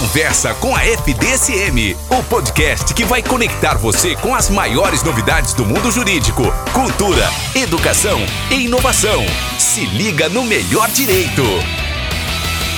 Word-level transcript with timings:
Conversa 0.00 0.54
com 0.54 0.76
a 0.76 0.84
FDSM, 0.84 1.96
o 2.08 2.22
podcast 2.30 2.94
que 2.94 3.04
vai 3.04 3.20
conectar 3.20 3.76
você 3.76 4.14
com 4.14 4.32
as 4.32 4.48
maiores 4.48 5.02
novidades 5.02 5.54
do 5.54 5.66
mundo 5.66 5.90
jurídico, 5.90 6.44
cultura, 6.72 7.28
educação 7.52 8.20
e 8.48 8.66
inovação. 8.66 9.26
Se 9.58 9.84
liga 9.86 10.28
no 10.28 10.44
melhor 10.44 10.88
direito. 10.92 11.42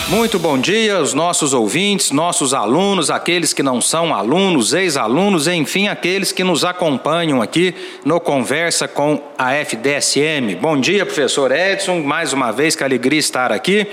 Muito 0.09 0.39
bom 0.39 0.57
dia 0.57 0.99
os 0.99 1.13
nossos 1.13 1.53
ouvintes, 1.53 2.11
nossos 2.11 2.55
alunos, 2.55 3.11
aqueles 3.11 3.53
que 3.53 3.63
não 3.63 3.83
são 3.83 4.15
alunos, 4.15 4.73
ex-alunos, 4.73 5.47
enfim, 5.47 5.89
aqueles 5.89 6.33
que 6.33 6.43
nos 6.43 6.65
acompanham 6.65 7.43
aqui 7.43 7.75
no 8.03 8.19
Conversa 8.19 8.89
com 8.89 9.23
a 9.37 9.53
FDSM. 9.53 10.55
Bom 10.59 10.81
dia, 10.81 11.05
professor 11.05 11.53
Edson, 11.53 12.01
mais 12.01 12.33
uma 12.33 12.51
vez 12.51 12.75
que 12.75 12.83
alegria 12.83 13.21
estar 13.21 13.53
aqui. 13.53 13.87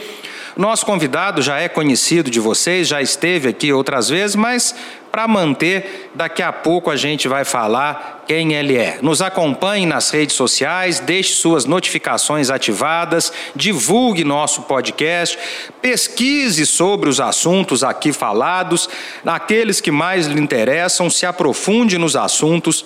Nosso 0.57 0.87
convidado 0.87 1.39
já 1.39 1.59
é 1.59 1.69
conhecido 1.69 2.31
de 2.31 2.39
vocês, 2.39 2.87
já 2.87 2.99
esteve 2.99 3.49
aqui 3.49 3.71
outras 3.71 4.09
vezes, 4.09 4.35
mas 4.35 4.73
para 5.11 5.27
manter, 5.27 6.09
daqui 6.15 6.41
a 6.41 6.51
pouco 6.51 6.89
a 6.89 6.95
gente 6.95 7.27
vai 7.27 7.45
falar 7.45 8.23
quem 8.27 8.55
ele 8.55 8.75
é. 8.75 8.97
Nos 8.99 9.21
acompanhe 9.21 9.85
nas 9.85 10.09
redes 10.09 10.35
sociais, 10.35 10.99
deixe 10.99 11.35
suas 11.35 11.65
notificações 11.65 12.49
ativadas, 12.49 13.31
divulgue 13.55 14.23
nosso 14.23 14.63
podcast, 14.63 15.37
pesquise 15.79 16.65
sobre 16.65 17.07
os 17.07 17.19
assuntos 17.19 17.83
aqui 17.83 18.11
falados, 18.11 18.89
aqueles 19.23 19.79
que 19.79 19.91
mais 19.91 20.25
lhe 20.25 20.41
interessam, 20.41 21.07
se 21.07 21.27
aprofunde 21.27 21.99
nos 21.99 22.15
assuntos 22.15 22.83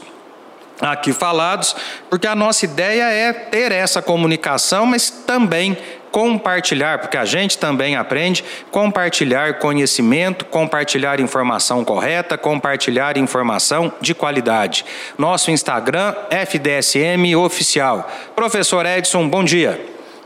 aqui 0.82 1.13
falados, 1.13 1.74
porque 2.10 2.27
a 2.27 2.35
nossa 2.35 2.66
ideia 2.66 3.04
é 3.04 3.32
ter 3.32 3.72
essa 3.72 4.02
comunicação, 4.02 4.85
mas 4.85 5.10
também 5.10 5.77
compartilhar, 6.12 7.00
porque 7.00 7.18
a 7.18 7.26
gente 7.26 7.58
também 7.58 7.96
aprende, 7.96 8.44
compartilhar 8.70 9.60
conhecimento, 9.60 10.46
compartilhar 10.46 11.20
informação 11.20 11.84
correta, 11.84 12.38
compartilhar 12.38 13.18
informação 13.18 13.92
de 14.02 14.13
qualidade. 14.13 14.85
Nosso 15.18 15.50
Instagram, 15.50 16.13
FDSM 16.30 17.35
Oficial. 17.35 18.10
Professor 18.35 18.85
Edson, 18.85 19.27
bom 19.27 19.44
dia. 19.44 19.80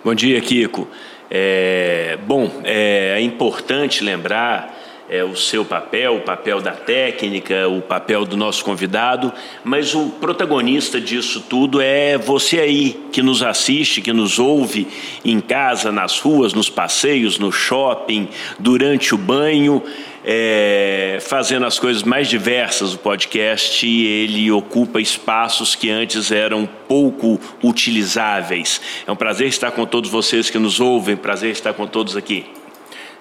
Bom 0.04 0.14
dia, 0.14 0.42
Kiko. 0.42 0.88
É, 1.30 2.18
bom, 2.26 2.62
é, 2.64 3.16
é 3.18 3.22
importante 3.22 4.04
lembrar 4.04 4.75
é, 5.10 5.24
o 5.24 5.36
seu 5.36 5.64
papel, 5.64 6.18
o 6.18 6.22
papel 6.22 6.62
da 6.62 6.72
técnica, 6.72 7.68
o 7.68 7.82
papel 7.82 8.26
do 8.26 8.36
nosso 8.36 8.64
convidado, 8.64 9.32
mas 9.64 9.94
o 9.94 10.10
protagonista 10.10 11.00
disso 11.00 11.46
tudo 11.48 11.80
é 11.80 12.18
você 12.18 12.60
aí 12.60 13.00
que 13.12 13.22
nos 13.22 13.44
assiste, 13.44 14.02
que 14.02 14.12
nos 14.12 14.40
ouve 14.40 14.88
em 15.24 15.40
casa, 15.40 15.92
nas 15.92 16.20
ruas, 16.20 16.54
nos 16.54 16.70
passeios, 16.70 17.38
no 17.38 17.52
shopping, 17.52 18.28
durante 18.60 19.14
o 19.14 19.18
banho. 19.18 19.84
É, 20.28 21.20
fazendo 21.22 21.68
as 21.68 21.78
coisas 21.78 22.02
mais 22.02 22.28
diversas, 22.28 22.96
o 22.96 22.98
podcast 22.98 23.88
ele 23.88 24.52
ocupa 24.52 25.00
espaços 25.00 25.76
que 25.76 25.92
antes 25.92 26.32
eram 26.32 26.68
pouco 26.88 27.40
utilizáveis. 27.62 28.82
É 29.06 29.12
um 29.12 29.16
prazer 29.16 29.48
estar 29.48 29.70
com 29.70 29.86
todos 29.86 30.10
vocês 30.10 30.50
que 30.50 30.58
nos 30.58 30.80
ouvem, 30.80 31.16
prazer 31.16 31.52
estar 31.52 31.74
com 31.74 31.86
todos 31.86 32.18
aqui. 32.18 32.55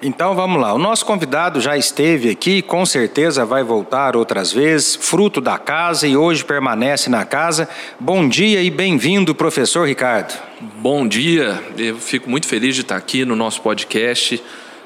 Então 0.07 0.35
vamos 0.35 0.61
lá. 0.61 0.75
O 0.75 0.79
nosso 0.79 1.03
convidado 1.07 1.63
já 1.63 1.79
esteve 1.79 2.29
aqui, 2.29 2.61
com 2.61 2.85
certeza 2.85 3.43
vai 3.47 3.65
voltar 3.65 4.17
outras 4.17 4.53
vezes, 4.53 4.95
fruto 4.95 5.41
da 5.41 5.57
casa 5.57 6.07
e 6.07 6.15
hoje 6.15 6.45
permanece 6.45 7.09
na 7.09 7.25
casa. 7.25 7.67
Bom 7.99 8.29
dia 8.29 8.61
e 8.61 8.71
bem-vindo, 8.71 9.35
professor 9.35 9.89
Ricardo. 9.89 10.39
Bom 10.61 11.09
dia, 11.09 11.59
eu 11.79 11.97
fico 11.97 12.29
muito 12.29 12.47
feliz 12.47 12.75
de 12.75 12.83
estar 12.83 12.97
aqui 12.97 13.25
no 13.25 13.35
nosso 13.35 13.63
podcast, 13.63 14.43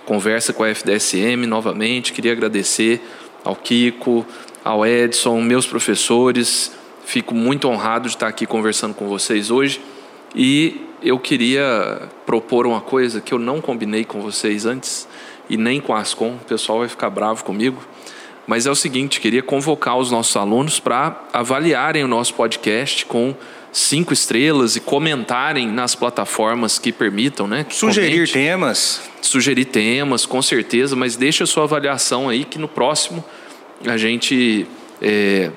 Conversa 0.06 0.52
com 0.52 0.62
a 0.62 0.68
FDSM 0.68 1.46
novamente. 1.48 2.12
Queria 2.12 2.30
agradecer 2.30 3.02
ao 3.44 3.56
Kiko, 3.56 4.24
ao 4.64 4.86
Edson, 4.86 5.40
meus 5.40 5.66
professores. 5.66 6.70
Fico 7.04 7.34
muito 7.34 7.68
honrado 7.68 8.08
de 8.08 8.14
estar 8.14 8.28
aqui 8.28 8.46
conversando 8.46 8.94
com 8.94 9.08
vocês 9.08 9.50
hoje 9.50 9.80
e 10.34 10.80
eu 11.02 11.18
queria 11.18 12.08
propor 12.26 12.66
uma 12.66 12.80
coisa 12.80 13.20
que 13.20 13.32
eu 13.32 13.38
não 13.38 13.60
combinei 13.60 14.04
com 14.04 14.20
vocês 14.20 14.66
antes 14.66 15.08
e 15.48 15.56
nem 15.56 15.80
com 15.80 15.94
a 15.94 16.00
Ascom, 16.00 16.34
o 16.34 16.44
pessoal 16.44 16.80
vai 16.80 16.88
ficar 16.88 17.10
bravo 17.10 17.44
comigo. 17.44 17.82
Mas 18.46 18.66
é 18.66 18.70
o 18.70 18.74
seguinte, 18.74 19.20
queria 19.20 19.42
convocar 19.42 19.98
os 19.98 20.10
nossos 20.10 20.34
alunos 20.34 20.80
para 20.80 21.22
avaliarem 21.32 22.02
o 22.02 22.08
nosso 22.08 22.32
podcast 22.34 23.04
com 23.04 23.34
cinco 23.70 24.12
estrelas 24.12 24.74
e 24.74 24.80
comentarem 24.80 25.68
nas 25.68 25.94
plataformas 25.94 26.78
que 26.78 26.90
permitam, 26.90 27.46
né? 27.46 27.64
Que 27.64 27.74
sugerir 27.74 28.12
comente, 28.12 28.32
temas. 28.32 29.02
Sugerir 29.20 29.66
temas, 29.66 30.24
com 30.24 30.40
certeza, 30.40 30.96
mas 30.96 31.14
deixe 31.14 31.42
a 31.42 31.46
sua 31.46 31.64
avaliação 31.64 32.28
aí 32.28 32.44
que 32.44 32.58
no 32.58 32.68
próximo 32.68 33.22
a 33.86 33.98
gente 33.98 34.66
é, 35.02 35.50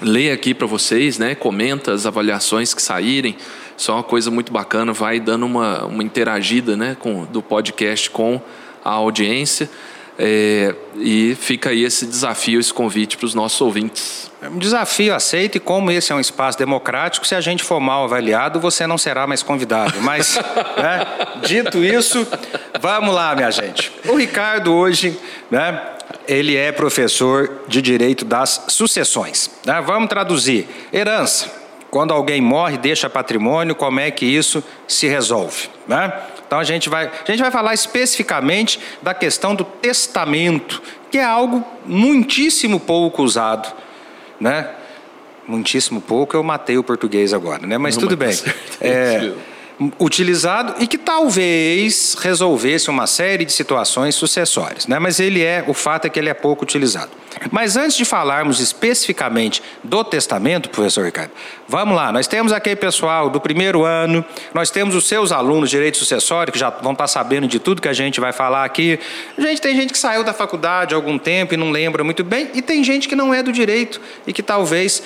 lê 0.00 0.30
aqui 0.30 0.54
para 0.54 0.66
vocês, 0.66 1.18
né? 1.18 1.34
Comenta 1.34 1.92
as 1.92 2.06
avaliações 2.06 2.72
que 2.72 2.82
saírem. 2.82 3.36
Isso 3.76 3.90
é 3.90 3.94
uma 3.94 4.02
coisa 4.02 4.30
muito 4.30 4.52
bacana, 4.52 4.92
vai 4.92 5.18
dando 5.18 5.46
uma, 5.46 5.84
uma 5.84 6.02
interagida 6.02 6.76
né, 6.76 6.96
com, 6.98 7.24
do 7.24 7.42
podcast 7.42 8.08
com 8.10 8.40
a 8.84 8.90
audiência. 8.90 9.68
É, 10.16 10.72
e 10.96 11.36
fica 11.40 11.70
aí 11.70 11.82
esse 11.82 12.06
desafio, 12.06 12.60
esse 12.60 12.72
convite 12.72 13.16
para 13.16 13.26
os 13.26 13.34
nossos 13.34 13.60
ouvintes. 13.60 14.30
É 14.40 14.48
um 14.48 14.58
desafio 14.58 15.12
aceito, 15.12 15.56
e 15.56 15.60
como 15.60 15.90
esse 15.90 16.12
é 16.12 16.14
um 16.14 16.20
espaço 16.20 16.56
democrático, 16.56 17.26
se 17.26 17.34
a 17.34 17.40
gente 17.40 17.64
for 17.64 17.80
mal 17.80 18.04
avaliado, 18.04 18.60
você 18.60 18.86
não 18.86 18.96
será 18.96 19.26
mais 19.26 19.42
convidado. 19.42 20.00
Mas, 20.02 20.36
né, 20.78 21.06
dito 21.44 21.82
isso, 21.84 22.24
vamos 22.80 23.12
lá, 23.12 23.34
minha 23.34 23.50
gente. 23.50 23.90
O 24.06 24.14
Ricardo 24.14 24.72
hoje, 24.72 25.18
né, 25.50 25.82
ele 26.28 26.54
é 26.56 26.70
professor 26.70 27.64
de 27.66 27.82
Direito 27.82 28.24
das 28.24 28.66
Sucessões. 28.68 29.50
Né? 29.66 29.80
Vamos 29.80 30.08
traduzir. 30.08 30.68
Herança 30.92 31.63
quando 31.94 32.12
alguém 32.12 32.40
morre, 32.40 32.76
deixa 32.76 33.08
patrimônio, 33.08 33.72
como 33.72 34.00
é 34.00 34.10
que 34.10 34.26
isso 34.26 34.64
se 34.84 35.06
resolve? 35.06 35.70
Né? 35.86 36.12
Então 36.44 36.58
a 36.58 36.64
gente, 36.64 36.88
vai, 36.88 37.06
a 37.06 37.30
gente 37.30 37.40
vai 37.40 37.52
falar 37.52 37.72
especificamente 37.72 38.80
da 39.00 39.14
questão 39.14 39.54
do 39.54 39.62
testamento, 39.62 40.82
que 41.08 41.18
é 41.18 41.24
algo 41.24 41.64
muitíssimo 41.86 42.80
pouco 42.80 43.22
usado. 43.22 43.72
Né? 44.40 44.70
Muitíssimo 45.46 46.00
pouco, 46.00 46.36
eu 46.36 46.42
matei 46.42 46.76
o 46.76 46.82
português 46.82 47.32
agora, 47.32 47.64
né? 47.64 47.78
mas 47.78 47.96
Não, 47.96 48.08
tudo 48.08 48.18
mas 48.18 48.40
bem. 48.40 48.54
É, 48.80 49.32
utilizado 49.98 50.74
e 50.78 50.86
que 50.86 50.96
talvez 50.96 52.16
resolvesse 52.20 52.88
uma 52.90 53.06
série 53.06 53.44
de 53.44 53.52
situações 53.52 54.14
sucessórias, 54.14 54.86
né? 54.86 54.98
Mas 54.98 55.18
ele 55.18 55.42
é, 55.42 55.64
o 55.66 55.74
fato 55.74 56.06
é 56.06 56.08
que 56.08 56.18
ele 56.18 56.28
é 56.28 56.34
pouco 56.34 56.62
utilizado. 56.62 57.10
Mas 57.50 57.76
antes 57.76 57.96
de 57.96 58.04
falarmos 58.04 58.60
especificamente 58.60 59.60
do 59.82 60.04
testamento, 60.04 60.70
professor 60.70 61.04
Ricardo, 61.04 61.32
vamos 61.68 61.96
lá, 61.96 62.12
nós 62.12 62.28
temos 62.28 62.52
aquele 62.52 62.76
pessoal 62.76 63.28
do 63.28 63.40
primeiro 63.40 63.84
ano, 63.84 64.24
nós 64.52 64.70
temos 64.70 64.94
os 64.94 65.08
seus 65.08 65.32
alunos 65.32 65.68
de 65.68 65.76
direito 65.76 65.96
sucessório, 65.96 66.52
que 66.52 66.58
já 66.58 66.70
vão 66.70 66.92
estar 66.92 67.08
sabendo 67.08 67.48
de 67.48 67.58
tudo 67.58 67.82
que 67.82 67.88
a 67.88 67.92
gente 67.92 68.20
vai 68.20 68.32
falar 68.32 68.64
aqui. 68.64 69.00
Gente, 69.36 69.60
tem 69.60 69.74
gente 69.74 69.92
que 69.92 69.98
saiu 69.98 70.22
da 70.22 70.32
faculdade 70.32 70.94
há 70.94 70.96
algum 70.96 71.18
tempo 71.18 71.54
e 71.54 71.56
não 71.56 71.70
lembra 71.70 72.04
muito 72.04 72.22
bem, 72.22 72.50
e 72.54 72.62
tem 72.62 72.84
gente 72.84 73.08
que 73.08 73.16
não 73.16 73.34
é 73.34 73.42
do 73.42 73.52
direito 73.52 74.00
e 74.26 74.32
que 74.32 74.42
talvez 74.42 75.02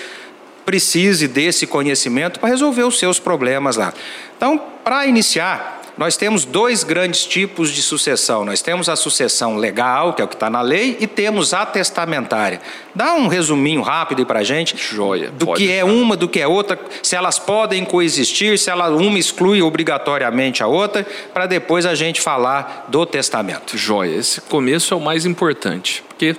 precise 0.68 1.26
desse 1.26 1.66
conhecimento 1.66 2.38
para 2.38 2.50
resolver 2.50 2.82
os 2.82 2.98
seus 2.98 3.18
problemas 3.18 3.76
lá. 3.76 3.94
Então, 4.36 4.62
para 4.84 5.06
iniciar, 5.06 5.80
nós 5.96 6.14
temos 6.14 6.44
dois 6.44 6.84
grandes 6.84 7.24
tipos 7.24 7.70
de 7.70 7.80
sucessão. 7.80 8.44
Nós 8.44 8.60
temos 8.60 8.86
a 8.86 8.94
sucessão 8.94 9.56
legal, 9.56 10.12
que 10.12 10.20
é 10.20 10.24
o 10.26 10.28
que 10.28 10.34
está 10.34 10.50
na 10.50 10.60
lei, 10.60 10.98
e 11.00 11.06
temos 11.06 11.54
a 11.54 11.64
testamentária. 11.64 12.60
Dá 12.94 13.14
um 13.14 13.28
resuminho 13.28 13.80
rápido 13.80 14.18
aí 14.18 14.26
para 14.26 14.40
a 14.40 14.44
gente. 14.44 14.76
Joia. 14.76 15.30
Do 15.30 15.54
que 15.54 15.72
é 15.72 15.82
uma, 15.82 16.18
do 16.18 16.28
que 16.28 16.38
é 16.38 16.46
outra, 16.46 16.78
se 17.02 17.16
elas 17.16 17.38
podem 17.38 17.82
coexistir, 17.86 18.58
se 18.58 18.68
ela, 18.68 18.90
uma 18.90 19.18
exclui 19.18 19.62
obrigatoriamente 19.62 20.62
a 20.62 20.66
outra, 20.66 21.06
para 21.32 21.46
depois 21.46 21.86
a 21.86 21.94
gente 21.94 22.20
falar 22.20 22.84
do 22.88 23.06
testamento. 23.06 23.78
Joia. 23.78 24.16
Esse 24.16 24.42
começo 24.42 24.92
é 24.92 24.96
o 24.98 25.00
mais 25.00 25.24
importante, 25.24 26.04
porque 26.08 26.36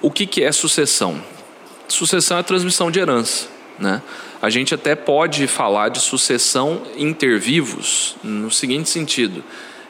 o 0.00 0.10
que, 0.10 0.26
que 0.26 0.42
é 0.42 0.50
sucessão? 0.50 1.22
Sucessão 1.86 2.38
é 2.38 2.40
a 2.40 2.42
transmissão 2.42 2.90
de 2.90 3.00
herança. 3.00 3.55
Né? 3.78 4.02
A 4.40 4.50
gente 4.50 4.74
até 4.74 4.94
pode 4.94 5.46
falar 5.46 5.88
de 5.88 6.00
sucessão 6.00 6.82
intervivos 6.96 8.16
no 8.22 8.50
seguinte 8.50 8.88
sentido: 8.88 9.44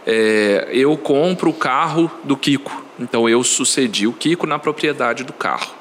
é, 0.06 0.69
eu 0.73 0.97
compro 0.97 1.50
o 1.50 1.55
carro 1.55 2.11
do 2.25 2.37
Kiko, 2.37 2.85
então 2.99 3.29
eu 3.29 3.43
sucedi 3.44 4.06
o 4.06 4.12
Kiko 4.12 4.47
na 4.47 4.59
propriedade 4.59 5.25
do 5.25 5.33
carro. 5.33 5.75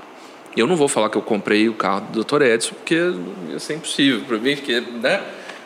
Eu 0.56 0.66
não 0.68 0.75
vou 0.75 0.88
falar 0.88 1.10
que 1.10 1.18
eu 1.18 1.22
comprei 1.22 1.68
o 1.68 1.74
carro 1.74 2.07
do 2.12 2.24
Dr. 2.24 2.42
Edson, 2.44 2.75
porque 2.75 2.98
isso 3.56 3.72
é 3.72 3.75
impossível 3.75 4.22
para 4.22 4.38
mim, 4.38 4.56
porque, 4.56 4.80
né? 4.80 5.22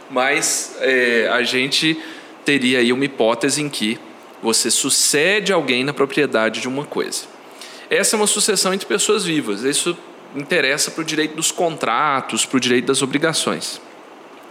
mas 0.09 0.77
é, 0.79 1.29
a 1.31 1.43
gente 1.43 1.97
teria 2.43 2.79
aí 2.79 2.91
uma 2.91 3.05
hipótese 3.05 3.61
em 3.61 3.69
que 3.69 3.99
você 4.41 4.71
sucede 4.71 5.53
alguém 5.53 5.83
na 5.83 5.93
propriedade 5.93 6.61
de 6.61 6.67
uma 6.67 6.85
coisa. 6.85 7.25
Essa 7.89 8.15
é 8.15 8.17
uma 8.17 8.27
sucessão 8.27 8.73
entre 8.73 8.87
pessoas 8.87 9.25
vivas. 9.25 9.63
Isso 9.63 9.97
interessa 10.35 10.91
para 10.91 11.01
o 11.01 11.05
direito 11.05 11.35
dos 11.35 11.51
contratos, 11.51 12.45
para 12.45 12.57
o 12.57 12.59
direito 12.59 12.85
das 12.85 13.01
obrigações. 13.01 13.81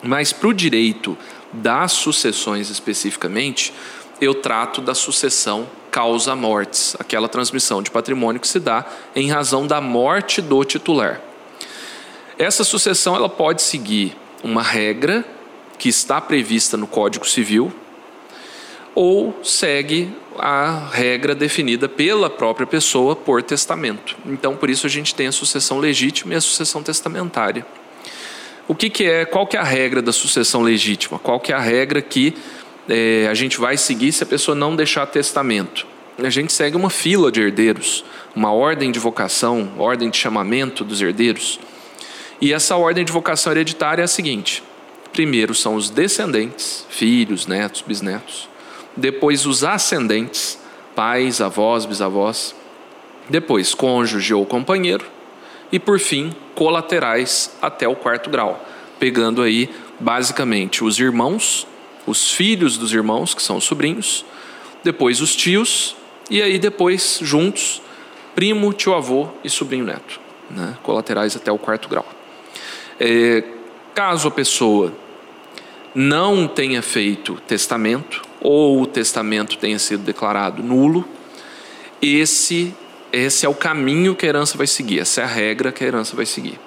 Mas 0.03 0.33
para 0.33 0.49
o 0.49 0.55
direito 0.55 1.17
das 1.53 1.93
sucessões 1.93 2.71
especificamente, 2.71 3.73
eu 4.21 4.35
trato 4.35 4.81
da 4.81 4.95
sucessão 4.95 5.69
causa 5.91 6.37
mortes, 6.37 6.95
aquela 6.99 7.29
transmissão 7.29 7.83
de 7.83 7.91
patrimônio 7.91 8.41
que 8.41 8.49
se 8.49 8.61
dá 8.61 8.85
em 9.15 9.31
razão 9.31 9.67
da 9.67 9.81
morte 9.81 10.43
do 10.43 10.63
titular. 10.65 11.21
Essa 12.39 12.63
sucessão 12.63 13.17
ela 13.17 13.29
pode 13.29 13.63
seguir 13.63 14.17
uma 14.45 14.63
regra 14.63 15.25
que 15.79 15.89
está 15.89 16.21
prevista 16.21 16.77
no 16.77 16.87
Código 16.87 17.27
Civil 17.27 17.73
ou 19.01 19.33
segue 19.45 20.11
a 20.37 20.89
regra 20.91 21.33
definida 21.33 21.89
pela 21.89 22.29
própria 22.29 22.67
pessoa 22.67 23.15
por 23.15 23.41
testamento. 23.45 24.17
Então, 24.27 24.57
por 24.57 24.69
isso 24.69 24.89
a 24.89 24.91
gente 24.91 25.15
tem 25.15 25.29
a 25.29 25.33
sucessão 25.33 25.79
legítima 25.79 26.35
e 26.35 26.37
a 26.37 26.41
sucessão 26.41 26.83
testamentária. 26.83 27.65
O 28.67 28.75
que, 28.75 28.91
que 28.91 29.05
é? 29.05 29.25
Qual 29.25 29.47
que 29.47 29.57
é 29.57 29.61
a 29.61 29.63
regra 29.63 30.03
da 30.03 30.13
sucessão 30.13 30.63
legítima? 30.63 31.17
Qual 31.17 31.39
que 31.39 31.53
é 31.53 31.55
a 31.55 31.61
regra 31.61 32.03
que 32.03 32.35
é, 32.89 33.29
a 33.31 33.35
gente 33.35 33.61
vai 33.61 33.77
seguir 33.77 34.11
se 34.11 34.25
a 34.25 34.27
pessoa 34.27 34.57
não 34.57 34.75
deixar 34.75 35.07
testamento? 35.07 35.87
A 36.19 36.29
gente 36.29 36.53
segue 36.53 36.77
uma 36.77 36.91
fila 36.91 37.31
de 37.31 37.41
herdeiros, 37.41 38.05
uma 38.35 38.53
ordem 38.53 38.91
de 38.91 38.99
vocação, 38.99 39.75
ordem 39.79 40.11
de 40.11 40.17
chamamento 40.17 40.83
dos 40.83 41.01
herdeiros. 41.01 41.61
E 42.41 42.53
essa 42.53 42.75
ordem 42.75 43.05
de 43.05 43.13
vocação 43.13 43.53
hereditária 43.53 44.03
é 44.03 44.07
a 44.07 44.09
seguinte: 44.09 44.61
primeiro 45.13 45.55
são 45.55 45.77
os 45.77 45.89
descendentes, 45.89 46.85
filhos, 46.91 47.47
netos, 47.47 47.81
bisnetos. 47.81 48.49
Depois 48.99 49.47
os 49.47 49.63
ascendentes, 49.63 50.59
pais, 50.97 51.41
avós, 51.41 51.87
bisavós. 51.87 52.53
Depois 53.29 53.73
cônjuge 53.73 54.35
ou 54.35 54.45
companheiro. 54.45 55.07
E 55.71 55.79
por 55.79 56.01
fim, 56.01 56.35
colaterais 56.57 57.57
até 57.63 57.87
o 57.87 57.95
quarto 57.95 58.29
grau, 58.29 58.67
pegando 58.99 59.43
aí 59.43 59.71
basicamente 60.01 60.83
os 60.83 60.99
irmãos, 60.99 61.65
os 62.07 62.33
filhos 62.33 62.77
dos 62.77 62.93
irmãos, 62.93 63.35
que 63.35 63.43
são 63.43 63.59
os 63.59 63.65
sobrinhos, 63.65 64.25
depois 64.83 65.21
os 65.21 65.37
tios, 65.37 65.95
e 66.29 66.43
aí 66.43 66.59
depois, 66.59 67.21
juntos, 67.23 67.81
primo, 68.35 68.73
tio-avô 68.73 69.29
e 69.45 69.51
sobrinho-neto, 69.51 70.19
né? 70.51 70.77
colaterais 70.83 71.37
até 71.37 71.53
o 71.53 71.59
quarto 71.59 71.89
grau. 71.89 72.07
É, 72.99 73.45
caso 73.95 74.27
a 74.27 74.31
pessoa 74.31 74.93
não 75.95 76.49
tenha 76.49 76.83
feito 76.83 77.35
testamento 77.47 78.28
ou 78.41 78.83
o 78.83 78.87
testamento 78.87 79.57
tenha 79.59 79.79
sido 79.79 80.03
declarado 80.03 80.63
nulo, 80.63 81.05
esse 82.01 82.75
esse 83.13 83.47
é 83.47 83.49
o 83.49 83.55
caminho 83.55 84.15
que 84.15 84.27
a 84.27 84.29
herança 84.29 84.59
vai 84.59 84.67
seguir, 84.67 85.01
essa 85.01 85.23
é 85.23 85.25
a 85.25 85.27
regra 85.27 85.73
que 85.73 85.83
a 85.83 85.87
herança 85.87 86.15
vai 86.15 86.27
seguir. 86.27 86.61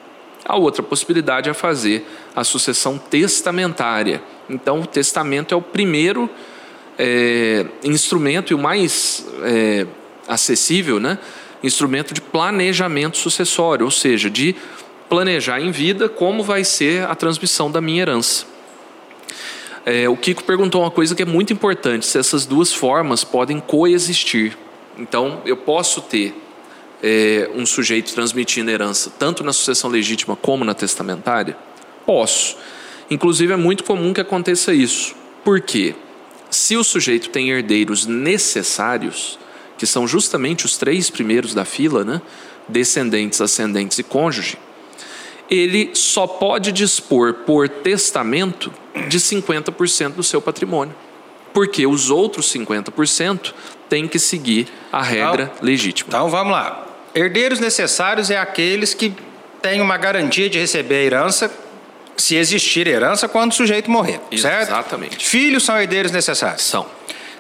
A 0.44 0.58
outra 0.58 0.82
possibilidade 0.82 1.50
é 1.50 1.54
fazer 1.54 2.06
a 2.36 2.44
sucessão 2.44 2.98
testamentária. 2.98 4.24
Então, 4.50 4.82
o 4.82 4.88
testamento 4.88 5.54
é 5.54 5.58
o 5.58 5.62
primeiro 5.62 6.28
é, 6.98 7.66
instrumento 7.84 8.52
e 8.52 8.56
o 8.56 8.58
mais 8.58 9.26
é, 9.44 9.86
acessível, 10.28 11.00
né? 11.00 11.20
Instrumento 11.64 12.12
de 12.12 12.22
planejamento 12.22 13.18
sucessório, 13.18 13.86
ou 13.86 13.92
seja, 13.92 14.30
de 14.30 14.56
planejar 15.08 15.60
em 15.60 15.70
vida 15.70 16.10
como 16.10 16.42
vai 16.42 16.64
ser 16.64 17.04
a 17.04 17.14
transmissão 17.14 17.70
da 17.70 17.80
minha 17.80 18.02
herança. 18.02 18.46
É, 19.86 20.08
o 20.08 20.16
Kiko 20.16 20.44
perguntou 20.44 20.82
uma 20.82 20.92
coisa 20.92 21.16
que 21.16 21.24
é 21.24 21.26
muito 21.26 21.52
importante: 21.52 22.06
se 22.06 22.18
essas 22.18 22.46
duas 22.46 22.74
formas 22.74 23.24
podem 23.24 23.60
coexistir. 23.60 24.58
Então, 24.98 25.42
eu 25.46 25.58
posso 25.58 26.02
ter 26.02 26.36
é, 27.02 27.50
um 27.56 27.66
sujeito 27.66 28.14
transmitindo 28.14 28.70
herança 28.70 29.12
tanto 29.18 29.44
na 29.44 29.54
sucessão 29.54 29.90
legítima 29.90 30.36
como 30.36 30.64
na 30.64 30.74
testamentária? 30.74 31.58
Posso. 32.06 32.58
Inclusive, 33.10 33.54
é 33.54 33.58
muito 33.58 33.84
comum 33.84 34.14
que 34.14 34.22
aconteça 34.22 34.74
isso. 34.74 35.16
Por 35.44 35.60
quê? 35.62 35.96
Se 36.50 36.76
o 36.76 36.84
sujeito 36.84 37.30
tem 37.30 37.50
herdeiros 37.50 38.06
necessários, 38.06 39.40
que 39.78 39.88
são 39.88 40.08
justamente 40.08 40.66
os 40.66 40.78
três 40.78 41.10
primeiros 41.10 41.54
da 41.54 41.66
fila, 41.66 42.04
né? 42.04 42.22
descendentes, 42.68 43.42
ascendentes 43.42 43.98
e 43.98 44.04
cônjuge, 44.04 44.58
ele 45.50 45.92
só 45.94 46.28
pode 46.28 46.72
dispor 46.72 47.34
por 47.46 47.68
testamento 47.68 48.72
de 49.08 49.20
50% 49.20 50.14
do 50.14 50.24
seu 50.24 50.42
patrimônio. 50.42 50.96
Porque 51.54 51.86
os 51.86 52.10
outros 52.10 52.52
50% 52.54 53.54
têm 53.90 54.08
que 54.08 54.18
seguir 54.18 54.68
a 54.92 55.02
regra 55.02 55.52
então, 55.54 55.66
legítima. 55.66 56.08
Então 56.08 56.30
vamos 56.30 56.54
lá. 56.54 56.88
Herdeiros 57.14 57.60
necessários 57.60 58.32
é 58.32 58.38
aqueles 58.38 58.94
que 58.94 59.14
têm 59.62 59.82
uma 59.82 59.98
garantia 59.98 60.50
de 60.50 60.58
receber 60.58 60.96
a 60.96 61.04
herança 61.04 61.52
se 62.18 62.36
existir 62.36 62.88
herança 62.88 63.28
quando 63.28 63.52
o 63.52 63.56
sujeito 63.56 63.90
morrer, 63.90 64.22
certo? 64.38 64.70
Exatamente. 64.70 65.26
Filhos 65.28 65.64
são 65.64 65.80
herdeiros 65.80 66.12
necessários. 66.12 66.64
São. 66.64 66.86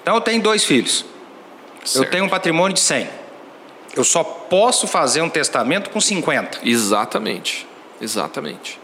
Então 0.02 0.16
eu 0.16 0.22
tenho 0.22 0.42
dois 0.42 0.64
filhos. 0.66 1.06
Certo. 1.86 2.06
Eu 2.06 2.10
tenho 2.10 2.26
um 2.26 2.30
patrimônio 2.30 2.74
de 2.74 2.80
100. 2.80 3.08
Eu 3.96 4.04
só 4.04 4.24
posso 4.24 4.88
fazer 4.88 5.22
um 5.22 5.30
testamento 5.30 5.90
com 5.90 6.02
50. 6.02 6.60
Exatamente. 6.64 7.68
Exatamente. 8.00 8.80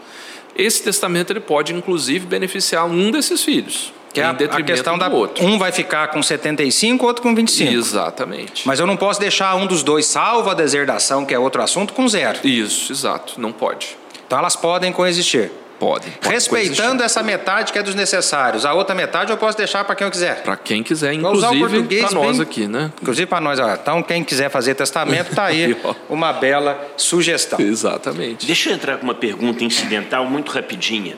Esse 0.58 0.82
testamento 0.82 1.32
ele 1.32 1.40
pode 1.40 1.72
inclusive 1.72 2.26
beneficiar 2.26 2.84
um 2.84 3.12
desses 3.12 3.44
filhos. 3.44 3.92
Que 4.12 4.20
é 4.20 4.24
a, 4.24 4.30
a 4.30 4.62
questão 4.62 4.98
da 4.98 5.08
outro. 5.08 5.44
um 5.46 5.58
vai 5.58 5.70
ficar 5.70 6.08
com 6.08 6.22
75, 6.22 7.06
outro 7.06 7.22
com 7.22 7.34
25. 7.34 7.72
Exatamente. 7.72 8.66
Mas 8.66 8.80
eu 8.80 8.86
não 8.86 8.96
posso 8.96 9.20
deixar 9.20 9.54
um 9.54 9.66
dos 9.66 9.82
dois 9.82 10.06
salvo 10.06 10.50
a 10.50 10.54
deserdação, 10.54 11.24
que 11.24 11.32
é 11.32 11.38
outro 11.38 11.62
assunto, 11.62 11.92
com 11.92 12.08
zero. 12.08 12.40
Isso, 12.42 12.90
exato, 12.90 13.40
não 13.40 13.52
pode. 13.52 13.96
Então 14.26 14.38
elas 14.38 14.56
podem 14.56 14.92
coexistir. 14.92 15.52
Podem. 15.78 16.10
podem 16.10 16.32
Respeitando 16.32 17.02
essa 17.04 17.22
metade 17.22 17.72
que 17.72 17.78
é 17.78 17.82
dos 17.82 17.94
necessários. 17.94 18.64
A 18.66 18.74
outra 18.74 18.94
metade 18.94 19.30
eu 19.30 19.36
posso 19.36 19.56
deixar 19.56 19.84
para 19.84 19.94
quem 19.94 20.06
eu 20.06 20.10
quiser. 20.10 20.42
Para 20.42 20.56
quem 20.56 20.82
quiser, 20.82 21.12
inclusive 21.12 22.00
para 22.00 22.10
nós 22.12 22.36
bem- 22.38 22.42
aqui, 22.42 22.66
né? 22.66 22.90
Inclusive 23.00 23.26
para 23.26 23.40
nós. 23.40 23.58
ó. 23.60 23.74
Então 23.74 24.02
quem 24.02 24.24
quiser 24.24 24.50
fazer 24.50 24.74
testamento, 24.74 25.34
tá 25.34 25.44
aí 25.44 25.76
uma 26.10 26.32
bela 26.32 26.84
sugestão. 26.96 27.60
Exatamente. 27.60 28.44
Deixa 28.46 28.70
eu 28.70 28.74
entrar 28.74 28.96
com 28.96 29.04
uma 29.04 29.14
pergunta 29.14 29.62
incidental 29.62 30.24
muito 30.26 30.50
rapidinha. 30.50 31.16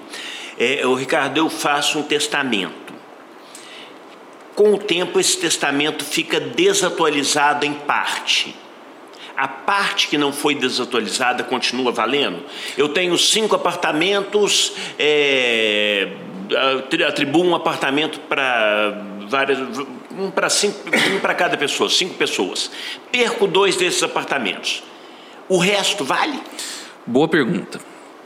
É, 0.59 0.87
o 0.87 0.95
Ricardo, 0.95 1.39
eu 1.39 1.49
faço 1.49 1.99
um 1.99 2.03
testamento. 2.03 2.93
Com 4.55 4.75
o 4.75 4.79
tempo, 4.79 5.19
esse 5.19 5.39
testamento 5.39 6.05
fica 6.05 6.39
desatualizado 6.39 7.65
em 7.65 7.73
parte. 7.73 8.55
A 9.40 9.48
parte 9.48 10.06
que 10.06 10.19
não 10.19 10.34
foi 10.34 10.54
desatualizada 10.54 11.42
continua 11.42 11.90
valendo? 11.90 12.44
Eu 12.76 12.90
tenho 12.90 13.16
cinco 13.16 13.56
apartamentos, 13.56 14.75
é, 14.98 16.08
atri- 16.76 17.02
atribuo 17.02 17.42
um 17.46 17.54
apartamento 17.54 18.20
para 18.20 19.02
várias, 19.31 19.58
um 20.10 20.31
para 20.31 20.48
um 20.48 21.34
cada 21.34 21.56
pessoa, 21.56 21.88
cinco 21.88 22.16
pessoas. 22.16 22.70
Perco 23.10 23.46
dois 23.46 23.76
desses 23.76 24.02
apartamentos. 24.02 24.82
O 25.48 25.56
resto 25.56 26.04
vale? 26.04 26.38
Boa 27.06 27.26
pergunta. 27.26 27.80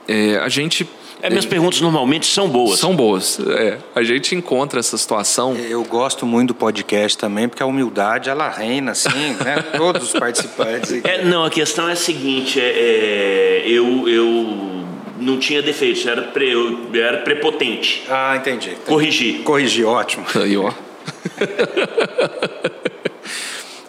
É, 0.08 0.38
a 0.38 0.48
gente 0.48 0.84
É, 1.24 1.30
minhas 1.30 1.46
perguntas 1.46 1.80
normalmente 1.80 2.26
são 2.26 2.50
boas. 2.50 2.78
são 2.78 2.94
boas. 2.94 3.38
É, 3.40 3.78
a 3.94 4.02
gente 4.02 4.34
encontra 4.34 4.78
essa 4.78 4.98
situação. 4.98 5.56
Eu 5.56 5.82
gosto 5.82 6.26
muito 6.26 6.48
do 6.48 6.54
podcast 6.54 7.16
também, 7.16 7.48
porque 7.48 7.62
a 7.62 7.66
humildade 7.66 8.28
ela 8.28 8.50
reina, 8.50 8.92
assim, 8.92 9.32
né? 9.42 9.64
Todos 9.74 10.02
os 10.02 10.12
participantes. 10.12 10.92
aqui. 10.92 11.08
É, 11.08 11.24
não, 11.24 11.42
a 11.42 11.48
questão 11.50 11.88
é 11.88 11.92
a 11.92 11.96
seguinte: 11.96 12.60
é, 12.60 12.64
é, 12.64 13.62
eu, 13.66 14.06
eu 14.06 14.84
não 15.18 15.38
tinha 15.38 15.62
defeitos, 15.62 16.04
eu 16.04 16.12
era, 16.12 16.22
pre- 16.24 16.52
eu 16.52 16.90
era 17.02 17.18
prepotente. 17.22 18.04
Ah, 18.10 18.36
entendi. 18.36 18.76
Corrigi. 18.84 19.40
Corrigi, 19.44 19.82
ótimo. 19.82 20.26
Aí, 20.34 20.58
ó. 20.58 20.70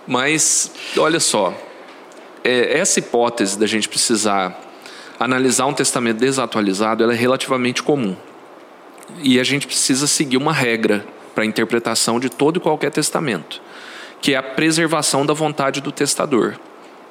Mas, 0.07 0.71
olha 0.97 1.19
só, 1.19 1.53
é, 2.43 2.77
essa 2.79 2.99
hipótese 2.99 3.57
da 3.59 3.67
gente 3.67 3.89
precisar 3.89 4.57
analisar 5.19 5.65
um 5.65 5.73
testamento 5.73 6.17
desatualizado, 6.17 7.09
é 7.09 7.15
relativamente 7.15 7.81
comum. 7.81 8.15
E 9.21 9.39
a 9.39 9.43
gente 9.43 9.67
precisa 9.67 10.07
seguir 10.07 10.37
uma 10.37 10.53
regra 10.53 11.05
para 11.33 11.43
a 11.43 11.47
interpretação 11.47 12.19
de 12.19 12.29
todo 12.29 12.57
e 12.57 12.59
qualquer 12.59 12.91
testamento, 12.91 13.61
que 14.21 14.33
é 14.33 14.37
a 14.37 14.43
preservação 14.43 15.25
da 15.25 15.33
vontade 15.33 15.81
do 15.81 15.91
testador. 15.91 16.55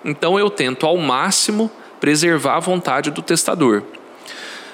Então 0.05 0.39
eu 0.39 0.51
tento 0.51 0.87
ao 0.87 0.97
máximo 0.97 1.71
preservar 2.01 2.57
a 2.57 2.61
vontade 2.61 3.11
do 3.11 3.23
testador. 3.23 3.83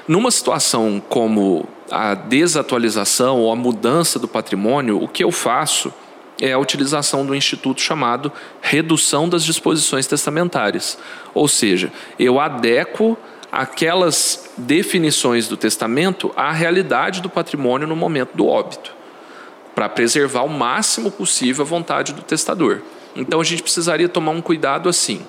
Numa 0.08 0.30
situação 0.30 1.00
como 1.08 1.68
a 1.90 2.14
desatualização 2.14 3.38
ou 3.38 3.52
a 3.52 3.56
mudança 3.56 4.18
do 4.18 4.26
patrimônio, 4.26 5.02
o 5.02 5.06
que 5.06 5.22
eu 5.22 5.30
faço 5.30 5.92
é 6.40 6.52
a 6.52 6.58
utilização 6.58 7.24
do 7.24 7.34
instituto 7.34 7.80
chamado 7.80 8.32
redução 8.60 9.28
das 9.28 9.44
disposições 9.44 10.06
testamentárias. 10.06 10.98
Ou 11.34 11.46
seja, 11.46 11.92
eu 12.18 12.40
adequo 12.40 13.16
aquelas 13.52 14.50
definições 14.56 15.48
do 15.48 15.56
testamento 15.56 16.32
à 16.36 16.52
realidade 16.52 17.20
do 17.20 17.28
patrimônio 17.28 17.86
no 17.86 17.96
momento 17.96 18.36
do 18.36 18.46
óbito, 18.46 18.94
para 19.74 19.88
preservar 19.88 20.42
o 20.42 20.48
máximo 20.48 21.10
possível 21.10 21.64
a 21.64 21.68
vontade 21.68 22.12
do 22.12 22.22
testador. 22.22 22.80
Então 23.14 23.40
a 23.40 23.44
gente 23.44 23.62
precisaria 23.62 24.08
tomar 24.08 24.32
um 24.32 24.40
cuidado 24.40 24.88
assim. 24.88 25.20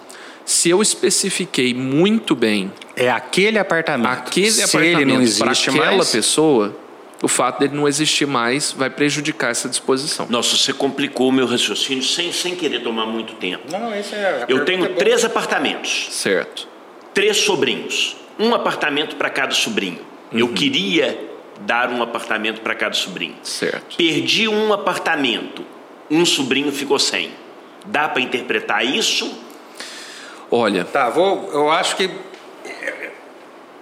Se 0.45 0.69
eu 0.69 0.81
especifiquei 0.81 1.73
muito 1.73 2.35
bem 2.35 2.71
É 2.95 3.09
aquele 3.09 3.59
apartamento. 3.59 4.11
aquele 4.11 4.51
Se 4.51 4.63
apartamento 4.63 5.37
para 5.37 5.51
aquela 5.51 5.97
mais, 5.97 6.11
pessoa, 6.11 6.75
o 7.21 7.27
fato 7.27 7.59
dele 7.59 7.75
não 7.75 7.87
existir 7.87 8.25
mais 8.25 8.71
vai 8.71 8.89
prejudicar 8.89 9.51
essa 9.51 9.69
disposição. 9.69 10.25
Nossa, 10.29 10.57
você 10.57 10.73
complicou 10.73 11.29
o 11.29 11.31
meu 11.31 11.45
raciocínio 11.45 12.03
sem, 12.03 12.31
sem 12.31 12.55
querer 12.55 12.79
tomar 12.81 13.05
muito 13.05 13.33
tempo. 13.35 13.63
Não, 13.71 13.97
isso 13.97 14.15
é. 14.15 14.45
Eu 14.47 14.65
tenho 14.65 14.95
três 14.95 15.23
apartamentos, 15.23 16.07
Certo. 16.11 16.67
três 17.13 17.37
sobrinhos, 17.37 18.15
um 18.39 18.55
apartamento 18.55 19.15
para 19.15 19.29
cada 19.29 19.53
sobrinho. 19.53 19.99
Eu 20.31 20.47
queria 20.49 21.29
dar 21.61 21.89
um 21.89 22.01
apartamento 22.01 22.61
para 22.61 22.73
cada 22.73 22.95
sobrinho. 22.95 23.35
Certo. 23.43 23.97
Perdi 23.97 24.47
um 24.47 24.73
apartamento, 24.73 25.63
um 26.09 26.25
sobrinho 26.25 26.71
ficou 26.71 26.97
sem. 26.97 27.31
Dá 27.85 28.07
para 28.09 28.21
interpretar 28.21 28.85
isso? 28.85 29.31
Olha, 30.49 30.83
Tá, 30.85 31.09
vou. 31.09 31.49
Eu 31.53 31.69
acho 31.69 31.95
que. 31.95 32.09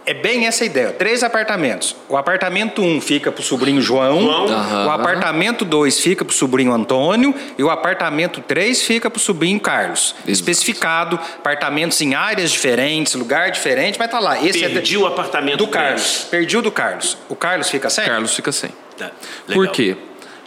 É 0.06 0.14
bem 0.14 0.48
essa 0.48 0.66
ideia. 0.66 0.92
Três 0.92 1.24
apartamentos. 1.24 1.96
O 2.08 2.18
apartamento 2.18 2.82
1 2.82 2.96
um 2.96 3.02
fica 3.02 3.32
pro 3.32 3.44
sobrinho 3.44 3.82
João. 3.82 4.22
João. 4.22 4.48
Aham. 4.48 4.88
O 4.88 4.90
apartamento 4.90 5.64
2 5.64 6.00
fica 6.00 6.26
pro 6.26 6.36
sobrinho 6.36 6.74
Antônio. 6.74 7.34
E 7.58 7.64
o 7.64 7.70
apartamento 7.70 8.42
3 8.42 8.82
fica 8.82 9.10
pro 9.10 9.20
sobrinho 9.20 9.60
Carlos. 9.60 10.16
Exato. 10.18 10.32
Especificado, 10.32 11.16
apartamentos 11.38 12.00
em 12.02 12.16
áreas 12.16 12.52
diferentes, 12.52 13.14
lugar 13.14 13.52
diferente, 13.52 14.00
mas 14.00 14.10
tá 14.10 14.20
lá. 14.20 14.44
Esse 14.44 14.60
Perdi 14.68 14.96
é 14.96 15.00
o 15.00 15.06
apartamento 15.06 15.58
do 15.58 15.68
três. 15.68 15.86
Carlos. 15.86 16.28
Perdi 16.30 16.58
o 16.58 16.62
do 16.62 16.72
Carlos. 16.72 17.18
O 17.28 17.36
Carlos 17.36 17.70
fica 17.70 17.90
sem? 17.90 18.06
Carlos 18.06 18.36
fica 18.36 18.52
sem. 18.52 18.72
Tá, 18.98 19.12
Por 19.54 19.68
quê? 19.70 19.96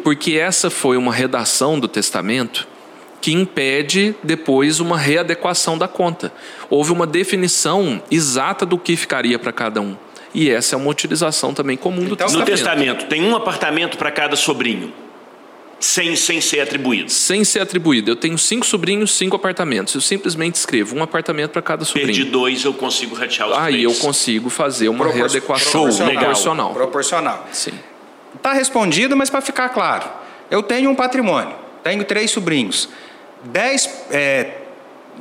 Porque 0.02 0.36
essa 0.36 0.70
foi 0.70 0.96
uma 0.96 1.12
redação 1.12 1.78
do 1.78 1.86
testamento 1.86 2.66
que 3.22 3.32
impede 3.32 4.14
depois 4.22 4.80
uma 4.80 4.98
readequação 4.98 5.78
da 5.78 5.88
conta. 5.88 6.30
Houve 6.68 6.92
uma 6.92 7.06
definição 7.06 8.02
exata 8.10 8.66
do 8.66 8.76
que 8.76 8.96
ficaria 8.96 9.38
para 9.38 9.52
cada 9.52 9.80
um. 9.80 9.96
E 10.34 10.50
essa 10.50 10.74
é 10.74 10.78
uma 10.78 10.90
utilização 10.90 11.54
também 11.54 11.76
comum 11.76 12.04
do 12.04 12.14
Então, 12.14 12.26
No 12.26 12.42
testamento. 12.44 12.48
testamento, 12.98 13.06
tem 13.06 13.22
um 13.24 13.34
apartamento 13.36 13.96
para 13.96 14.10
cada 14.10 14.34
sobrinho, 14.34 14.92
sem, 15.78 16.16
sem 16.16 16.40
ser 16.40 16.60
atribuído. 16.60 17.10
Sem 17.10 17.44
ser 17.44 17.60
atribuído. 17.60 18.10
Eu 18.10 18.16
tenho 18.16 18.36
cinco 18.38 18.64
sobrinhos, 18.66 19.12
cinco 19.12 19.36
apartamentos. 19.36 19.94
Eu 19.94 20.00
simplesmente 20.00 20.54
escrevo 20.56 20.96
um 20.96 21.02
apartamento 21.02 21.50
para 21.50 21.62
cada 21.62 21.84
sobrinho. 21.84 22.06
Perdi 22.08 22.24
dois, 22.24 22.64
eu 22.64 22.72
consigo 22.74 23.14
ratear 23.14 23.48
os 23.50 23.56
Aí 23.58 23.72
três. 23.82 23.84
eu 23.84 23.94
consigo 24.04 24.48
fazer 24.50 24.88
uma 24.88 24.98
Propor- 25.04 25.16
readequação 25.18 25.84
legal. 25.84 26.08
proporcional. 26.14 26.72
Proporcional. 26.72 27.48
Sim. 27.52 27.72
Tá 28.40 28.52
respondido, 28.52 29.16
mas 29.16 29.28
para 29.30 29.40
ficar 29.40 29.68
claro. 29.68 30.08
Eu 30.50 30.62
tenho 30.62 30.90
um 30.90 30.94
patrimônio. 30.94 31.54
Tenho 31.84 32.04
três 32.04 32.30
sobrinhos. 32.30 32.88
10. 33.44 34.06
É, 34.10 34.50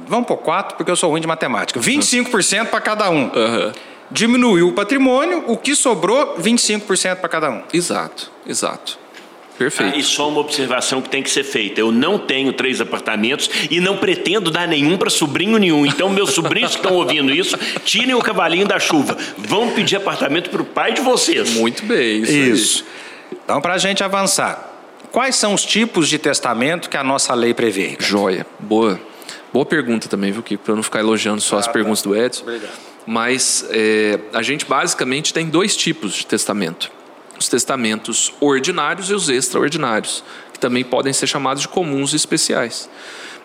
vamos 0.07 0.27
por 0.27 0.37
4, 0.37 0.77
porque 0.77 0.91
eu 0.91 0.95
sou 0.95 1.09
ruim 1.09 1.21
de 1.21 1.27
matemática. 1.27 1.79
25% 1.79 2.67
para 2.67 2.81
cada 2.81 3.09
um. 3.09 3.31
Aham. 3.35 3.73
Diminuiu 4.09 4.67
o 4.67 4.73
patrimônio, 4.73 5.45
o 5.47 5.55
que 5.55 5.73
sobrou, 5.73 6.35
25% 6.37 7.15
para 7.15 7.29
cada 7.29 7.49
um. 7.49 7.63
Exato, 7.73 8.29
exato. 8.45 8.99
Ah, 9.01 9.57
Perfeito. 9.57 9.99
e 9.99 10.03
só 10.03 10.27
uma 10.27 10.41
observação 10.41 11.01
que 11.01 11.07
tem 11.07 11.21
que 11.21 11.29
ser 11.29 11.43
feita. 11.43 11.79
Eu 11.79 11.91
não 11.91 12.17
tenho 12.17 12.51
três 12.51 12.81
apartamentos 12.81 13.49
e 13.69 13.79
não 13.79 13.95
pretendo 13.97 14.49
dar 14.49 14.67
nenhum 14.67 14.97
para 14.97 15.09
sobrinho 15.09 15.57
nenhum. 15.59 15.85
Então, 15.85 16.09
meus 16.09 16.31
sobrinhos 16.31 16.71
que 16.71 16.77
estão 16.77 16.95
ouvindo 16.97 17.31
isso, 17.31 17.55
tirem 17.85 18.15
o 18.15 18.21
cavalinho 18.21 18.67
da 18.67 18.79
chuva. 18.79 19.15
Vão 19.37 19.69
pedir 19.69 19.97
apartamento 19.97 20.49
para 20.49 20.61
o 20.61 20.65
pai 20.65 20.93
de 20.93 21.01
vocês. 21.01 21.51
Muito 21.51 21.85
bem. 21.85 22.21
Isso. 22.21 22.31
aí. 22.31 22.49
Isso. 22.49 22.85
Então, 23.45 23.61
para 23.61 23.75
a 23.75 23.77
gente 23.77 24.03
avançar, 24.03 24.70
quais 25.11 25.35
são 25.35 25.53
os 25.53 25.63
tipos 25.63 26.07
de 26.07 26.17
testamento 26.17 26.89
que 26.89 26.97
a 26.97 27.03
nossa 27.03 27.33
lei 27.33 27.53
prevê? 27.53 27.87
Ricardo? 27.87 28.09
Joia. 28.09 28.47
Boa. 28.59 28.99
Boa 29.53 29.65
pergunta 29.65 30.07
também, 30.07 30.31
viu, 30.31 30.41
Kiko? 30.41 30.63
Para 30.63 30.71
eu 30.71 30.75
não 30.77 30.83
ficar 30.83 30.99
elogiando 30.99 31.41
só 31.41 31.57
as 31.57 31.65
tá. 31.65 31.71
perguntas 31.71 32.01
do 32.01 32.15
Edson. 32.15 32.43
Obrigado. 32.43 32.71
Mas 33.05 33.65
é, 33.69 34.19
a 34.33 34.41
gente 34.41 34.65
basicamente 34.65 35.33
tem 35.33 35.47
dois 35.47 35.75
tipos 35.75 36.13
de 36.13 36.25
testamento: 36.25 36.89
os 37.37 37.49
testamentos 37.49 38.33
ordinários 38.39 39.09
e 39.09 39.13
os 39.13 39.27
extraordinários, 39.27 40.23
que 40.53 40.59
também 40.59 40.83
podem 40.83 41.11
ser 41.11 41.27
chamados 41.27 41.63
de 41.63 41.67
comuns 41.67 42.13
e 42.13 42.15
especiais. 42.15 42.89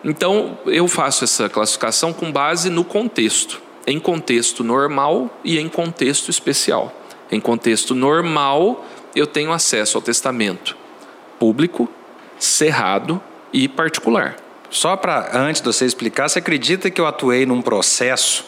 Então, 0.04 0.58
eu 0.66 0.86
faço 0.86 1.24
essa 1.24 1.48
classificação 1.48 2.12
com 2.12 2.30
base 2.30 2.70
no 2.70 2.84
contexto, 2.84 3.60
em 3.86 3.98
contexto 3.98 4.62
normal 4.62 5.40
e 5.42 5.58
em 5.58 5.68
contexto 5.68 6.30
especial. 6.30 6.94
Em 7.32 7.40
contexto 7.40 7.94
normal, 7.94 8.86
eu 9.16 9.26
tenho 9.26 9.50
acesso 9.50 9.98
ao 9.98 10.02
testamento 10.02 10.76
público, 11.38 11.88
cerrado 12.38 13.20
e 13.52 13.68
particular. 13.68 14.36
Só 14.70 14.96
para, 14.96 15.30
antes 15.32 15.60
de 15.60 15.66
você 15.66 15.84
explicar, 15.84 16.28
você 16.28 16.38
acredita 16.38 16.90
que 16.90 17.00
eu 17.00 17.06
atuei 17.06 17.46
num 17.46 17.62
processo, 17.62 18.44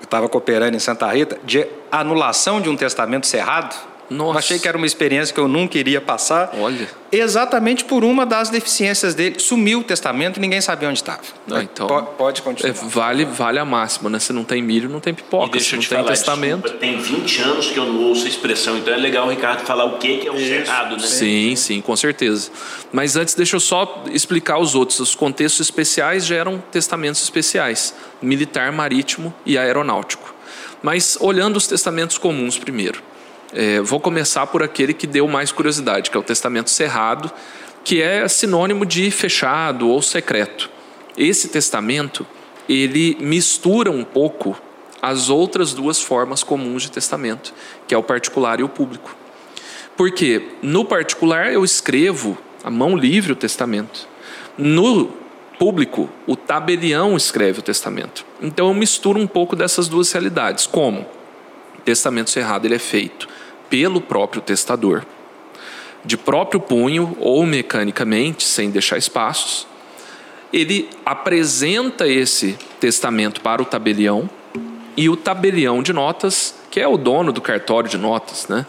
eu 0.00 0.04
estava 0.04 0.28
cooperando 0.28 0.76
em 0.76 0.80
Santa 0.80 1.10
Rita, 1.10 1.38
de 1.44 1.66
anulação 1.90 2.60
de 2.60 2.68
um 2.68 2.76
testamento 2.76 3.26
cerrado? 3.26 3.89
Nossa. 4.10 4.32
Eu 4.34 4.38
achei 4.38 4.58
que 4.58 4.66
era 4.66 4.76
uma 4.76 4.86
experiência 4.86 5.32
que 5.32 5.38
eu 5.40 5.46
nunca 5.46 5.78
iria 5.78 6.00
passar. 6.00 6.50
Olha. 6.58 6.88
Exatamente 7.12 7.84
por 7.84 8.02
uma 8.04 8.26
das 8.26 8.50
deficiências 8.50 9.14
dele. 9.14 9.38
Sumiu 9.38 9.80
o 9.80 9.84
testamento 9.84 10.36
e 10.36 10.40
ninguém 10.40 10.60
sabia 10.60 10.88
onde 10.88 10.98
estava. 10.98 11.20
Ah, 11.50 11.62
então- 11.62 11.86
Po- 11.86 12.02
Pode 12.02 12.40
É, 12.40 12.44
continuar. 12.44 12.74
vale, 12.88 13.24
vale 13.24 13.58
a 13.58 13.64
máxima, 13.64 14.10
né? 14.10 14.18
Se 14.18 14.32
não 14.32 14.42
tem 14.44 14.60
milho, 14.62 14.88
não 14.88 14.98
tem 15.00 15.12
E 15.12 15.16
pipoca. 15.16 15.52
deixa 15.52 15.70
Se 15.70 15.74
não 15.76 15.82
te 15.82 15.88
tem 15.88 15.98
falar, 15.98 16.10
testamento. 16.10 16.62
desculpa, 16.62 16.78
tem 16.78 16.98
20 16.98 17.40
anos 17.40 17.66
que 17.70 17.76
eu 17.78 17.84
não 17.86 18.02
ouço 18.04 18.26
a 18.26 18.28
expressão, 18.28 18.76
então 18.78 18.92
é 18.92 18.96
legal 18.96 19.26
o 19.26 19.30
Ricardo 19.30 19.60
falar 19.64 19.84
o 19.84 19.98
que 19.98 20.18
que 20.18 20.28
é 20.28 20.32
o 20.32 20.38
cerrado, 20.38 20.96
né? 20.96 21.06
Sim, 21.06 21.54
sim, 21.56 21.80
com 21.80 21.96
certeza. 21.96 22.50
Mas 22.92 23.16
antes, 23.16 23.34
deixa 23.34 23.56
eu 23.56 23.60
só 23.60 24.04
explicar 24.12 24.58
os 24.58 24.74
outros. 24.74 24.98
Os 25.00 25.14
contextos 25.14 25.66
especiais 25.66 26.24
geram 26.26 26.62
testamentos 26.70 27.22
especiais: 27.22 27.94
militar, 28.20 28.70
marítimo 28.72 29.32
e 29.46 29.56
aeronáutico. 29.56 30.34
Mas 30.82 31.16
olhando 31.20 31.56
os 31.56 31.66
testamentos 31.66 32.18
comuns 32.18 32.58
primeiro. 32.58 33.02
É, 33.52 33.80
vou 33.80 33.98
começar 33.98 34.46
por 34.46 34.62
aquele 34.62 34.94
que 34.94 35.06
deu 35.06 35.26
mais 35.26 35.50
curiosidade, 35.50 36.10
que 36.10 36.16
é 36.16 36.20
o 36.20 36.22
testamento 36.22 36.70
cerrado, 36.70 37.30
que 37.82 38.00
é 38.00 38.26
sinônimo 38.28 38.86
de 38.86 39.10
fechado 39.10 39.88
ou 39.88 40.00
secreto. 40.00 40.70
Esse 41.16 41.48
testamento 41.48 42.26
ele 42.68 43.16
mistura 43.20 43.90
um 43.90 44.04
pouco 44.04 44.56
as 45.02 45.28
outras 45.28 45.72
duas 45.72 46.00
formas 46.00 46.44
comuns 46.44 46.82
de 46.82 46.90
testamento, 46.90 47.52
que 47.88 47.94
é 47.94 47.98
o 47.98 48.02
particular 48.02 48.60
e 48.60 48.62
o 48.62 48.68
público. 48.68 49.16
Porque 49.96 50.48
no 50.62 50.84
particular 50.84 51.52
eu 51.52 51.64
escrevo 51.64 52.38
a 52.62 52.70
mão 52.70 52.96
livre 52.96 53.32
o 53.32 53.36
testamento. 53.36 54.06
No 54.56 55.10
público, 55.58 56.08
o 56.26 56.36
tabelião 56.36 57.16
escreve 57.16 57.58
o 57.58 57.62
testamento. 57.62 58.24
Então 58.40 58.68
eu 58.68 58.74
misturo 58.74 59.18
um 59.18 59.26
pouco 59.26 59.56
dessas 59.56 59.88
duas 59.88 60.12
realidades. 60.12 60.66
Como? 60.66 61.06
Testamento 61.84 62.30
cerrado 62.30 62.66
ele 62.66 62.74
é 62.76 62.78
feito 62.78 63.26
pelo 63.70 64.00
próprio 64.00 64.42
testador, 64.42 65.06
de 66.04 66.16
próprio 66.16 66.60
punho 66.60 67.16
ou 67.20 67.46
mecanicamente, 67.46 68.44
sem 68.44 68.70
deixar 68.70 68.98
espaços. 68.98 69.66
Ele 70.52 70.90
apresenta 71.06 72.08
esse 72.08 72.58
testamento 72.80 73.40
para 73.40 73.62
o 73.62 73.64
tabelião 73.64 74.28
e 74.96 75.08
o 75.08 75.16
tabelião 75.16 75.82
de 75.82 75.92
notas, 75.92 76.54
que 76.70 76.80
é 76.80 76.88
o 76.88 76.96
dono 76.96 77.32
do 77.32 77.40
cartório 77.40 77.88
de 77.88 77.96
notas, 77.96 78.48
né? 78.48 78.66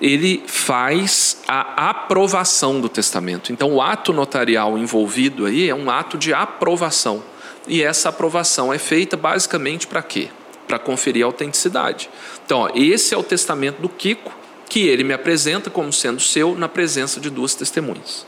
Ele 0.00 0.42
faz 0.48 1.40
a 1.46 1.90
aprovação 1.90 2.80
do 2.80 2.88
testamento. 2.88 3.52
Então, 3.52 3.72
o 3.72 3.80
ato 3.80 4.12
notarial 4.12 4.76
envolvido 4.76 5.46
aí 5.46 5.68
é 5.68 5.74
um 5.74 5.88
ato 5.88 6.18
de 6.18 6.34
aprovação. 6.34 7.22
E 7.68 7.80
essa 7.80 8.08
aprovação 8.08 8.72
é 8.72 8.78
feita 8.78 9.16
basicamente 9.16 9.86
para 9.86 10.02
quê? 10.02 10.28
Para 10.72 10.78
conferir 10.78 11.22
a 11.22 11.26
autenticidade. 11.26 12.08
Então, 12.46 12.60
ó, 12.60 12.70
esse 12.74 13.12
é 13.12 13.18
o 13.18 13.22
testamento 13.22 13.82
do 13.82 13.90
Kiko, 13.90 14.32
que 14.70 14.88
ele 14.88 15.04
me 15.04 15.12
apresenta 15.12 15.68
como 15.68 15.92
sendo 15.92 16.18
seu 16.18 16.54
na 16.54 16.66
presença 16.66 17.20
de 17.20 17.28
duas 17.28 17.54
testemunhas. 17.54 18.26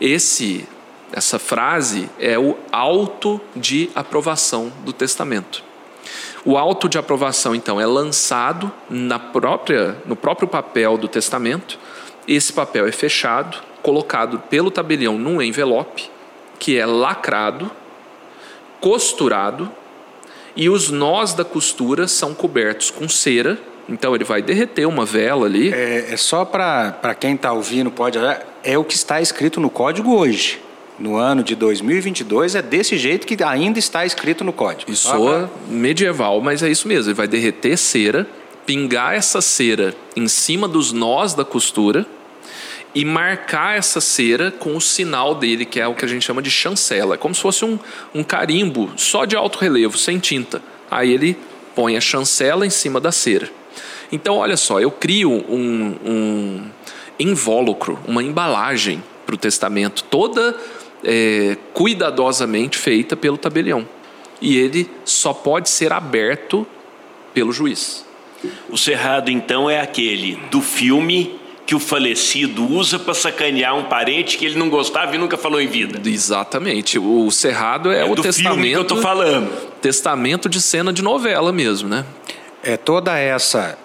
Esse, 0.00 0.66
essa 1.12 1.38
frase 1.38 2.08
é 2.18 2.38
o 2.38 2.56
auto 2.72 3.38
de 3.54 3.90
aprovação 3.94 4.72
do 4.86 4.90
testamento. 4.90 5.62
O 6.46 6.56
auto 6.56 6.88
de 6.88 6.96
aprovação, 6.96 7.54
então, 7.54 7.78
é 7.78 7.84
lançado 7.84 8.72
na 8.88 9.18
própria, 9.18 9.98
no 10.06 10.16
próprio 10.16 10.48
papel 10.48 10.96
do 10.96 11.08
testamento. 11.08 11.78
Esse 12.26 12.54
papel 12.54 12.86
é 12.86 12.92
fechado, 12.92 13.58
colocado 13.82 14.38
pelo 14.48 14.70
tabelião 14.70 15.18
num 15.18 15.42
envelope, 15.42 16.10
que 16.58 16.78
é 16.78 16.86
lacrado, 16.86 17.70
costurado, 18.80 19.70
e 20.56 20.68
os 20.68 20.90
nós 20.90 21.34
da 21.34 21.44
costura 21.44 22.06
são 22.06 22.34
cobertos 22.34 22.90
com 22.90 23.08
cera. 23.08 23.58
Então, 23.88 24.14
ele 24.14 24.24
vai 24.24 24.40
derreter 24.40 24.86
uma 24.86 25.04
vela 25.04 25.46
ali. 25.46 25.72
É, 25.72 26.12
é 26.12 26.16
só 26.16 26.44
para 26.44 27.14
quem 27.18 27.34
está 27.34 27.52
ouvindo, 27.52 27.90
pode 27.90 28.18
olhar, 28.18 28.42
é 28.62 28.78
o 28.78 28.84
que 28.84 28.94
está 28.94 29.20
escrito 29.20 29.60
no 29.60 29.68
código 29.68 30.16
hoje. 30.16 30.60
No 30.98 31.16
ano 31.16 31.42
de 31.42 31.54
2022, 31.56 32.54
é 32.54 32.62
desse 32.62 32.96
jeito 32.96 33.26
que 33.26 33.42
ainda 33.42 33.78
está 33.78 34.06
escrito 34.06 34.44
no 34.44 34.52
código. 34.52 34.94
Só 34.94 35.16
soa 35.16 35.50
medieval, 35.68 36.40
mas 36.40 36.62
é 36.62 36.70
isso 36.70 36.86
mesmo. 36.86 37.10
Ele 37.10 37.16
vai 37.16 37.26
derreter 37.26 37.76
cera, 37.76 38.26
pingar 38.64 39.14
essa 39.14 39.40
cera 39.40 39.94
em 40.16 40.28
cima 40.28 40.68
dos 40.68 40.92
nós 40.92 41.34
da 41.34 41.44
costura 41.44 42.06
e 42.94 43.04
marcar 43.04 43.76
essa 43.76 44.00
cera 44.00 44.52
com 44.52 44.76
o 44.76 44.80
sinal 44.80 45.34
dele, 45.34 45.64
que 45.64 45.80
é 45.80 45.86
o 45.86 45.94
que 45.94 46.04
a 46.04 46.08
gente 46.08 46.24
chama 46.24 46.40
de 46.40 46.50
chancela. 46.50 47.16
É 47.16 47.18
como 47.18 47.34
se 47.34 47.40
fosse 47.40 47.64
um, 47.64 47.78
um 48.14 48.22
carimbo 48.22 48.92
só 48.96 49.24
de 49.24 49.34
alto 49.34 49.58
relevo, 49.58 49.98
sem 49.98 50.18
tinta. 50.18 50.62
Aí 50.90 51.12
ele 51.12 51.36
põe 51.74 51.96
a 51.96 52.00
chancela 52.00 52.64
em 52.64 52.70
cima 52.70 53.00
da 53.00 53.10
cera. 53.10 53.50
Então, 54.12 54.36
olha 54.36 54.56
só, 54.56 54.80
eu 54.80 54.92
crio 54.92 55.30
um, 55.32 55.96
um 56.04 56.70
invólucro, 57.18 57.98
uma 58.06 58.22
embalagem 58.22 59.02
para 59.26 59.34
o 59.34 59.38
testamento, 59.38 60.04
toda 60.04 60.56
é, 61.02 61.56
cuidadosamente 61.72 62.78
feita 62.78 63.16
pelo 63.16 63.36
tabelião. 63.36 63.88
E 64.40 64.56
ele 64.56 64.88
só 65.04 65.32
pode 65.32 65.68
ser 65.68 65.92
aberto 65.92 66.64
pelo 67.32 67.52
juiz. 67.52 68.04
O 68.68 68.76
cerrado, 68.76 69.30
então, 69.30 69.68
é 69.68 69.80
aquele 69.80 70.36
do 70.50 70.60
filme 70.60 71.40
que 71.66 71.74
o 71.74 71.80
falecido 71.80 72.66
usa 72.70 72.98
para 72.98 73.14
sacanear 73.14 73.74
um 73.74 73.84
parente 73.84 74.36
que 74.36 74.44
ele 74.44 74.58
não 74.58 74.68
gostava 74.68 75.14
e 75.14 75.18
nunca 75.18 75.36
falou 75.36 75.60
em 75.60 75.66
vida. 75.66 76.00
Exatamente. 76.08 76.98
O 76.98 77.30
cerrado 77.30 77.90
é, 77.90 78.00
é 78.00 78.04
o 78.04 78.14
do 78.14 78.22
testamento. 78.22 78.54
Filme 78.54 78.70
que 78.70 78.76
eu 78.76 78.84
tô 78.84 78.96
falando. 78.96 79.50
Testamento 79.80 80.48
de 80.48 80.60
cena 80.60 80.92
de 80.92 81.02
novela 81.02 81.52
mesmo, 81.52 81.88
né? 81.88 82.04
É 82.62 82.76
toda 82.76 83.18
essa 83.18 83.78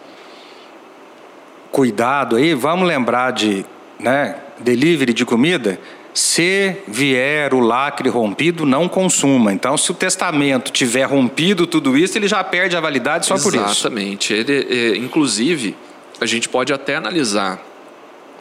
cuidado 1.72 2.36
aí, 2.36 2.54
vamos 2.54 2.88
lembrar 2.88 3.32
de, 3.32 3.66
né, 4.00 4.36
delivery 4.60 5.14
de 5.14 5.24
comida, 5.24 5.80
se 6.14 6.76
vier 6.88 7.54
o 7.54 7.60
lacre 7.60 8.10
rompido, 8.10 8.66
não 8.66 8.90
consuma. 8.90 9.54
Então, 9.54 9.78
se 9.78 9.92
o 9.92 9.94
testamento 9.94 10.72
tiver 10.72 11.04
rompido 11.04 11.68
tudo 11.68 11.98
isso, 11.98 12.18
ele 12.18 12.28
já 12.28 12.44
perde 12.44 12.76
a 12.76 12.82
validade 12.82 13.26
só 13.26 13.36
Exatamente. 13.36 13.64
por 13.64 13.72
isso. 13.72 13.82
Exatamente. 13.82 14.34
Ele, 14.34 14.68
é, 14.70 14.98
inclusive, 14.98 15.76
a 16.20 16.26
gente 16.26 16.50
pode 16.50 16.74
até 16.74 16.96
analisar 16.96 17.69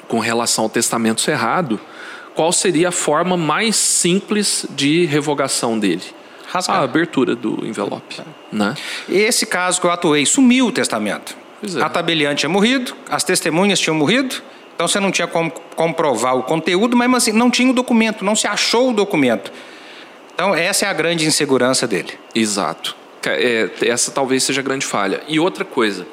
com 0.09 0.19
relação 0.19 0.65
ao 0.65 0.71
testamento 0.71 1.21
cerrado, 1.21 1.79
qual 2.35 2.53
seria 2.53 2.89
a 2.89 2.93
forma 2.93 3.37
mais 3.37 3.77
simples 3.77 4.67
de 4.71 5.05
revogação 5.05 5.79
dele? 5.79 6.03
Rasgar. 6.49 6.79
A 6.79 6.83
abertura 6.83 7.37
do 7.37 7.65
envelope. 7.67 8.23
Né? 8.51 8.75
Esse 9.09 9.45
caso 9.45 9.81
que 9.81 9.87
eu 9.87 9.91
atuei, 9.91 10.25
sumiu 10.25 10.69
o 10.69 10.73
testamento. 10.73 11.37
É. 11.77 11.83
A 11.83 11.89
tabeliante 11.89 12.41
tinha 12.41 12.49
morrido, 12.49 12.95
as 13.11 13.23
testemunhas 13.23 13.79
tinham 13.79 13.95
morrido, 13.95 14.37
então 14.75 14.87
você 14.87 15.01
não 15.01 15.11
tinha 15.11 15.27
como 15.27 15.51
comprovar 15.75 16.37
o 16.37 16.45
conteúdo, 16.45 16.97
mas 16.97 17.13
assim, 17.13 17.33
não 17.33 17.51
tinha 17.51 17.71
o 17.71 17.75
documento, 17.75 18.25
não 18.25 18.37
se 18.37 18.47
achou 18.47 18.91
o 18.91 18.93
documento. 18.93 19.53
Então, 20.33 20.55
essa 20.55 20.87
é 20.87 20.89
a 20.89 20.93
grande 20.93 21.27
insegurança 21.27 21.87
dele. 21.89 22.13
Exato. 22.33 22.97
É, 23.27 23.69
essa 23.83 24.13
talvez 24.13 24.45
seja 24.45 24.61
a 24.61 24.65
grande 24.65 24.87
falha. 24.87 25.21
E 25.27 25.41
outra 25.41 25.65
coisa, 25.65 26.07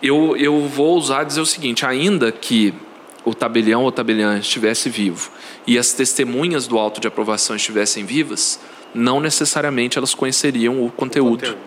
eu, 0.00 0.36
eu 0.36 0.68
vou 0.68 0.96
usar 0.96 1.24
dizer 1.24 1.40
o 1.40 1.46
seguinte: 1.46 1.84
ainda 1.84 2.30
que 2.30 2.72
o 3.26 3.34
tabelião 3.34 3.82
ou 3.82 3.90
tabeliã 3.90 4.38
estivesse 4.38 4.88
vivo 4.88 5.32
e 5.66 5.76
as 5.76 5.92
testemunhas 5.92 6.68
do 6.68 6.78
auto 6.78 7.00
de 7.00 7.08
aprovação 7.08 7.56
estivessem 7.56 8.06
vivas, 8.06 8.60
não 8.94 9.20
necessariamente 9.20 9.98
elas 9.98 10.14
conheceriam 10.14 10.82
o 10.82 10.90
conteúdo. 10.92 11.42
o 11.42 11.46
conteúdo. 11.48 11.58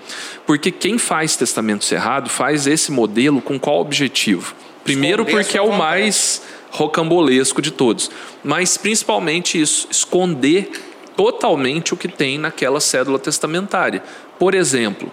Porque 0.48 0.72
quem 0.72 0.98
faz 0.98 1.36
testamento 1.36 1.84
cerrado 1.84 2.30
faz 2.30 2.66
esse 2.66 2.94
modelo 2.94 3.42
com 3.42 3.60
qual 3.60 3.82
objetivo? 3.82 4.56
Primeiro, 4.86 5.25
porque 5.25 5.58
é 5.58 5.62
o 5.62 5.78
mais 5.78 6.42
rocambolesco 6.72 7.62
de 7.62 7.72
todos, 7.72 8.10
mas 8.42 8.78
principalmente 8.78 9.60
isso, 9.60 9.88
esconder 9.92 10.72
totalmente 11.18 11.94
o 11.94 11.98
que 11.98 12.08
tem 12.08 12.38
naquela 12.38 12.80
cédula 12.80 13.20
testamentária. 13.20 14.01
Por 14.39 14.56
exemplo, 14.56 15.12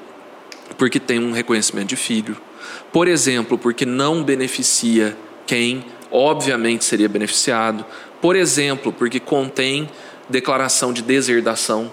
porque 0.78 1.00
tem 1.00 1.18
um 1.18 1.32
reconhecimento 1.32 1.88
de 1.88 1.96
filho. 1.96 2.36
Por 2.92 3.08
exemplo, 3.08 3.58
porque 3.58 3.84
não 3.84 4.22
beneficia 4.22 5.16
quem 5.44 5.84
obviamente 6.10 6.84
seria 6.84 7.08
beneficiado. 7.08 7.84
Por 8.20 8.36
exemplo, 8.36 8.92
porque 8.92 9.20
contém 9.20 9.88
declaração 10.28 10.92
de 10.92 11.02
deserdação. 11.02 11.90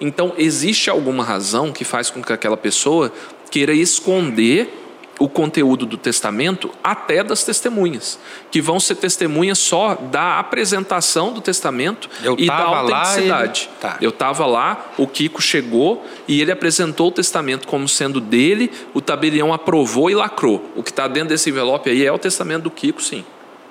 Então, 0.00 0.34
existe 0.36 0.90
alguma 0.90 1.24
razão 1.24 1.72
que 1.72 1.84
faz 1.84 2.10
com 2.10 2.22
que 2.22 2.32
aquela 2.32 2.56
pessoa 2.56 3.12
queira 3.50 3.72
esconder 3.72 4.80
o 5.18 5.28
conteúdo 5.28 5.86
do 5.86 5.96
testamento 5.96 6.70
até 6.82 7.22
das 7.22 7.44
testemunhas, 7.44 8.18
que 8.50 8.60
vão 8.60 8.80
ser 8.80 8.96
testemunhas 8.96 9.58
só 9.58 9.94
da 9.94 10.40
apresentação 10.40 11.32
do 11.32 11.40
testamento 11.40 12.10
Eu 12.24 12.34
e 12.36 12.46
da 12.46 12.56
autenticidade. 12.56 13.68
Ele... 13.70 13.80
Tá. 13.80 13.98
Eu 14.00 14.10
estava 14.10 14.46
lá, 14.46 14.92
o 14.98 15.06
Kiko 15.06 15.40
chegou 15.40 16.04
e 16.26 16.40
ele 16.40 16.50
apresentou 16.50 17.08
o 17.08 17.12
testamento 17.12 17.68
como 17.68 17.86
sendo 17.86 18.20
dele, 18.20 18.72
o 18.92 19.00
tabelião 19.00 19.52
aprovou 19.52 20.10
e 20.10 20.14
lacrou. 20.14 20.68
O 20.74 20.82
que 20.82 20.90
está 20.90 21.06
dentro 21.06 21.28
desse 21.28 21.50
envelope 21.50 21.88
aí 21.88 22.04
é 22.04 22.10
o 22.10 22.18
testamento 22.18 22.64
do 22.64 22.70
Kiko, 22.70 23.00
sim. 23.00 23.24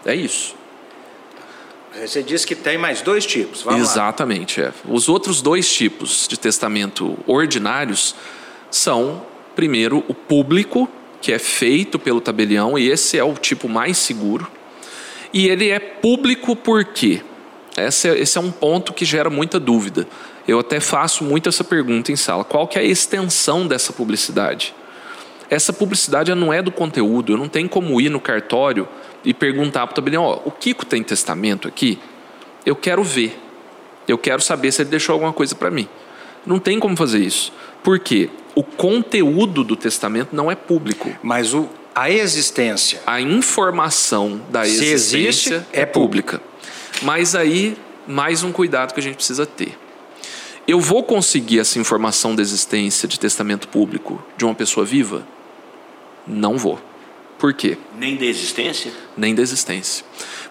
É 0.06 0.16
isso. 0.16 0.56
Você 2.00 2.24
disse 2.24 2.48
que 2.48 2.56
tem 2.56 2.78
mais 2.78 3.02
dois 3.02 3.26
tipos. 3.26 3.62
Vamos 3.64 3.82
Exatamente. 3.82 4.62
É. 4.62 4.72
Os 4.88 5.10
outros 5.10 5.42
dois 5.42 5.72
tipos 5.72 6.28
de 6.28 6.40
testamento 6.40 7.18
ordinários 7.28 8.16
são, 8.70 9.26
primeiro, 9.56 10.04
o 10.08 10.14
público, 10.14 10.90
que 11.22 11.34
é 11.34 11.40
feito 11.40 12.00
pelo 12.00 12.22
tabelião, 12.22 12.78
e 12.80 12.90
esse 12.90 13.18
é 13.18 13.24
o 13.24 13.34
tipo 13.34 13.68
mais 13.68 13.98
seguro. 13.98 14.50
E 15.34 15.48
ele 15.48 15.70
é 15.70 15.80
público 15.80 16.56
por 16.56 16.86
quê? 16.86 17.22
Esse 17.78 18.10
é, 18.10 18.20
esse 18.20 18.38
é 18.38 18.42
um 18.42 18.52
ponto 18.52 18.94
que 18.94 19.06
gera 19.06 19.30
muita 19.30 19.60
dúvida. 19.60 20.08
Eu 20.48 20.60
até 20.60 20.80
faço 20.80 21.24
muito 21.24 21.50
essa 21.50 21.64
pergunta 21.64 22.12
em 22.12 22.16
sala. 22.16 22.44
Qual 22.44 22.68
que 22.68 22.78
é 22.78 22.82
a 22.82 22.86
extensão 22.86 23.68
dessa 23.68 23.94
publicidade? 23.94 24.74
Essa 25.52 25.74
publicidade 25.74 26.34
não 26.34 26.54
é 26.54 26.62
do 26.62 26.72
conteúdo. 26.72 27.34
Eu 27.34 27.38
não 27.38 27.50
tenho 27.50 27.68
como 27.68 28.00
ir 28.00 28.08
no 28.08 28.22
cartório 28.22 28.88
e 29.26 29.34
perguntar 29.34 29.86
para 29.86 29.92
o 29.92 29.96
tabelião: 29.96 30.24
ó, 30.24 30.40
o 30.46 30.52
Kiko 30.52 30.86
tem 30.86 31.04
testamento 31.04 31.68
aqui? 31.68 32.00
Eu 32.66 32.74
quero 32.74 33.04
ver. 33.04 33.38
Eu 34.08 34.18
quero 34.18 34.42
saber 34.42 34.72
se 34.72 34.82
ele 34.82 34.90
deixou 34.90 35.12
alguma 35.12 35.34
coisa 35.34 35.54
para 35.54 35.70
mim. 35.70 35.90
Não 36.46 36.58
tem 36.58 36.80
como 36.80 36.96
fazer 36.96 37.20
isso. 37.20 37.52
Por 37.84 38.00
quê? 38.00 38.30
O 38.56 38.64
conteúdo 38.64 39.62
do 39.62 39.76
testamento 39.76 40.34
não 40.34 40.50
é 40.50 40.56
público. 40.56 41.12
Mas 41.22 41.54
o, 41.54 41.68
a 41.94 42.10
existência. 42.10 43.02
A 43.06 43.20
informação 43.20 44.40
da 44.50 44.64
se 44.64 44.86
existência 44.86 45.56
existe, 45.56 45.66
é 45.74 45.86
pública. 45.86 46.42
Mas 47.02 47.36
aí, 47.36 47.78
mais 48.08 48.42
um 48.42 48.54
cuidado 48.54 48.94
que 48.94 49.02
a 49.02 49.04
gente 49.04 49.16
precisa 49.16 49.46
ter. 49.46 49.78
Eu 50.66 50.80
vou 50.80 51.04
conseguir 51.04 51.60
essa 51.60 51.78
informação 51.78 52.36
da 52.36 52.42
existência 52.42 53.06
de 53.06 53.20
testamento 53.20 53.68
público 53.68 54.24
de 54.38 54.46
uma 54.46 54.56
pessoa 54.56 54.86
viva? 54.86 55.26
Não 56.28 56.58
vou. 56.58 56.80
Por 57.38 57.54
quê? 57.54 57.78
Nem 57.98 58.16
da 58.16 58.26
existência? 58.26 58.92
Nem 59.18 59.34
da 59.34 59.42
existência. 59.42 60.06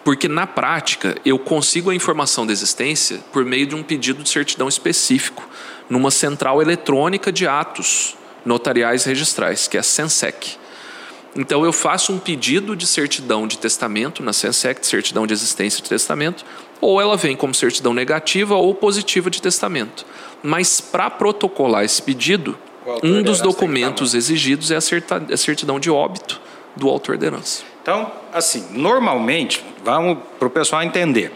Porque 0.05 0.27
na 0.27 0.47
prática 0.47 1.17
eu 1.25 1.39
consigo 1.39 1.91
a 1.91 1.95
informação 1.95 2.47
da 2.47 2.53
existência 2.53 3.21
por 3.33 3.45
meio 3.45 3.67
de 3.67 3.75
um 3.75 3.83
pedido 3.83 4.23
de 4.23 4.29
certidão 4.29 4.69
específico 4.69 5.49
numa 5.89 6.11
central 6.11 6.61
eletrônica 6.61 7.31
de 7.31 7.47
atos 7.47 8.17
notariais 8.45 9.05
registrais, 9.05 9.69
que 9.69 9.77
é 9.77 9.81
a 9.81 9.85
Sensec. 9.85 10.57
Então 11.37 11.65
eu 11.65 11.73
faço 11.73 12.13
um 12.13 12.19
pedido 12.19 12.75
de 12.75 12.87
certidão 12.87 13.47
de 13.47 13.59
testamento 13.59 14.23
na 14.23 14.33
Sensec, 14.33 14.81
de 14.81 14.87
certidão 14.87 15.27
de 15.27 15.33
existência 15.33 15.83
de 15.83 15.89
testamento, 15.89 16.45
ou 16.81 17.01
ela 17.01 17.17
vem 17.17 17.37
como 17.37 17.55
certidão 17.55 17.95
negativa 17.95 18.57
ou 18.57 18.75
positiva 18.75 19.31
de 19.31 19.41
testamento. 19.41 20.05
Mas 20.43 20.81
para 20.81 21.09
protocolar 21.11 21.85
esse 21.85 22.03
pedido, 22.03 22.59
um 23.03 23.23
dos 23.23 23.41
documentos 23.41 24.15
exigidos 24.15 24.71
é 24.71 24.77
a 24.77 25.37
certidão 25.37 25.79
de 25.79 25.91
óbito 25.91 26.41
do 26.77 26.89
autor 26.89 27.17
da 27.17 27.27
herança. 27.27 27.63
Então, 27.83 28.11
assim, 28.33 28.67
normalmente, 28.73 29.65
vamos 29.85 30.19
para 30.39 30.49
o 30.49 30.51
pessoal 30.51 30.83
entender. 30.83 31.33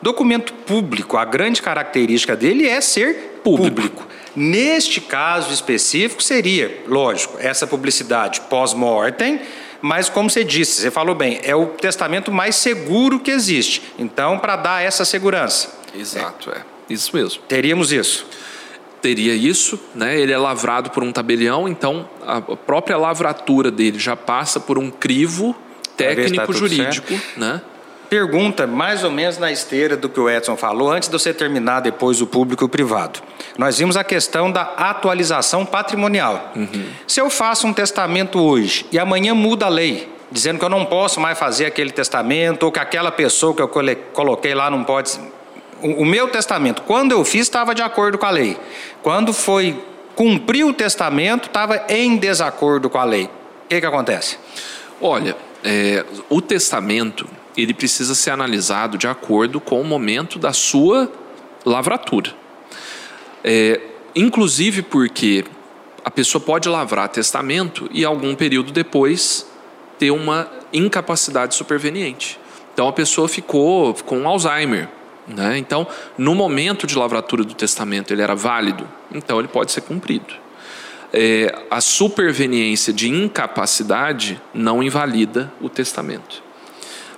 Documento 0.00 0.52
público, 0.52 1.16
a 1.16 1.24
grande 1.24 1.62
característica 1.62 2.36
dele 2.36 2.68
é 2.68 2.80
ser 2.80 3.40
público. 3.42 3.74
público. 3.74 4.06
Neste 4.36 5.00
caso 5.00 5.52
específico, 5.52 6.22
seria, 6.22 6.82
lógico, 6.88 7.36
essa 7.38 7.66
publicidade 7.66 8.40
pós-mortem, 8.42 9.40
mas 9.80 10.08
como 10.08 10.28
você 10.28 10.42
disse, 10.42 10.80
você 10.80 10.90
falou 10.90 11.14
bem, 11.14 11.40
é 11.42 11.54
o 11.54 11.66
testamento 11.66 12.32
mais 12.32 12.56
seguro 12.56 13.20
que 13.20 13.30
existe. 13.30 13.82
Então, 13.98 14.38
para 14.38 14.56
dar 14.56 14.82
essa 14.82 15.04
segurança. 15.04 15.78
Exato, 15.94 16.50
é. 16.50 16.58
é. 16.58 16.62
Isso 16.90 17.14
mesmo. 17.14 17.42
Teríamos 17.48 17.92
isso 17.92 18.26
teria 19.04 19.34
isso, 19.34 19.78
né? 19.94 20.18
Ele 20.18 20.32
é 20.32 20.38
lavrado 20.38 20.88
por 20.88 21.02
um 21.02 21.12
tabelião, 21.12 21.68
então 21.68 22.08
a 22.26 22.40
própria 22.40 22.96
lavratura 22.96 23.70
dele 23.70 23.98
já 23.98 24.16
passa 24.16 24.58
por 24.58 24.78
um 24.78 24.90
crivo 24.90 25.54
técnico 25.94 26.46
tá 26.46 26.58
jurídico, 26.58 27.08
certo. 27.08 27.38
né? 27.38 27.60
Pergunta 28.08 28.66
mais 28.66 29.04
ou 29.04 29.10
menos 29.10 29.36
na 29.36 29.52
esteira 29.52 29.94
do 29.94 30.08
que 30.08 30.18
o 30.18 30.30
Edson 30.30 30.56
falou, 30.56 30.90
antes 30.90 31.10
de 31.10 31.12
você 31.12 31.34
terminar 31.34 31.80
depois 31.80 32.22
o 32.22 32.26
público 32.26 32.64
e 32.64 32.66
o 32.66 32.68
privado. 32.68 33.20
Nós 33.58 33.76
vimos 33.76 33.94
a 33.94 34.02
questão 34.02 34.50
da 34.50 34.62
atualização 34.62 35.66
patrimonial. 35.66 36.52
Uhum. 36.56 36.86
Se 37.06 37.20
eu 37.20 37.28
faço 37.28 37.66
um 37.66 37.74
testamento 37.74 38.40
hoje 38.40 38.86
e 38.90 38.98
amanhã 38.98 39.34
muda 39.34 39.66
a 39.66 39.68
lei, 39.68 40.08
dizendo 40.32 40.58
que 40.58 40.64
eu 40.64 40.70
não 40.70 40.86
posso 40.86 41.20
mais 41.20 41.38
fazer 41.38 41.66
aquele 41.66 41.90
testamento, 41.90 42.62
ou 42.62 42.72
que 42.72 42.78
aquela 42.78 43.12
pessoa 43.12 43.54
que 43.54 43.60
eu 43.60 43.68
coloquei 44.14 44.54
lá 44.54 44.70
não 44.70 44.82
pode 44.82 45.20
o 45.82 46.04
meu 46.04 46.28
testamento, 46.28 46.82
quando 46.82 47.12
eu 47.12 47.24
fiz, 47.24 47.42
estava 47.42 47.74
de 47.74 47.82
acordo 47.82 48.18
com 48.18 48.26
a 48.26 48.30
lei. 48.30 48.56
Quando 49.02 49.32
foi 49.32 49.82
cumprir 50.14 50.64
o 50.64 50.72
testamento, 50.72 51.46
estava 51.46 51.84
em 51.88 52.16
desacordo 52.16 52.88
com 52.88 52.98
a 52.98 53.04
lei. 53.04 53.24
O 53.24 53.68
que, 53.68 53.80
que 53.80 53.86
acontece? 53.86 54.38
Olha, 55.00 55.36
é, 55.62 56.04
o 56.28 56.40
testamento 56.40 57.28
ele 57.56 57.74
precisa 57.74 58.14
ser 58.14 58.30
analisado 58.30 58.98
de 58.98 59.06
acordo 59.06 59.60
com 59.60 59.80
o 59.80 59.84
momento 59.84 60.38
da 60.38 60.52
sua 60.52 61.10
lavratura. 61.64 62.32
É, 63.42 63.80
inclusive 64.14 64.82
porque 64.82 65.44
a 66.04 66.10
pessoa 66.10 66.42
pode 66.42 66.68
lavrar 66.68 67.08
testamento 67.08 67.88
e 67.92 68.04
algum 68.04 68.34
período 68.34 68.72
depois 68.72 69.46
ter 69.98 70.10
uma 70.10 70.50
incapacidade 70.72 71.54
superveniente. 71.54 72.38
Então 72.72 72.88
a 72.88 72.92
pessoa 72.92 73.28
ficou 73.28 73.94
com 73.94 74.26
Alzheimer. 74.28 74.88
Né? 75.26 75.58
Então, 75.58 75.86
no 76.18 76.34
momento 76.34 76.86
de 76.86 76.96
lavratura 76.96 77.44
do 77.44 77.54
testamento, 77.54 78.12
ele 78.12 78.22
era 78.22 78.34
válido, 78.34 78.86
então 79.12 79.38
ele 79.38 79.48
pode 79.48 79.72
ser 79.72 79.80
cumprido. 79.80 80.34
É, 81.12 81.62
a 81.70 81.80
superveniência 81.80 82.92
de 82.92 83.08
incapacidade 83.08 84.40
não 84.52 84.82
invalida 84.82 85.52
o 85.60 85.68
testamento. 85.68 86.42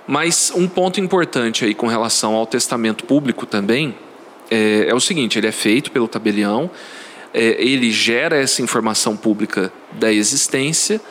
Mas 0.07 0.51
um 0.55 0.67
ponto 0.67 1.01
importante 1.01 1.65
aí 1.65 1.73
com 1.73 1.87
relação 1.87 2.35
ao 2.35 2.45
testamento 2.45 3.03
público 3.03 3.45
também 3.45 3.95
é, 4.49 4.85
é 4.87 4.93
o 4.93 4.99
seguinte: 4.99 5.37
ele 5.37 5.47
é 5.47 5.51
feito 5.51 5.91
pelo 5.91 6.07
tabelião, 6.07 6.69
é, 7.33 7.61
ele 7.61 7.91
gera 7.91 8.37
essa 8.37 8.61
informação 8.61 9.17
pública 9.17 9.73
da 9.93 10.13
existência 10.13 11.01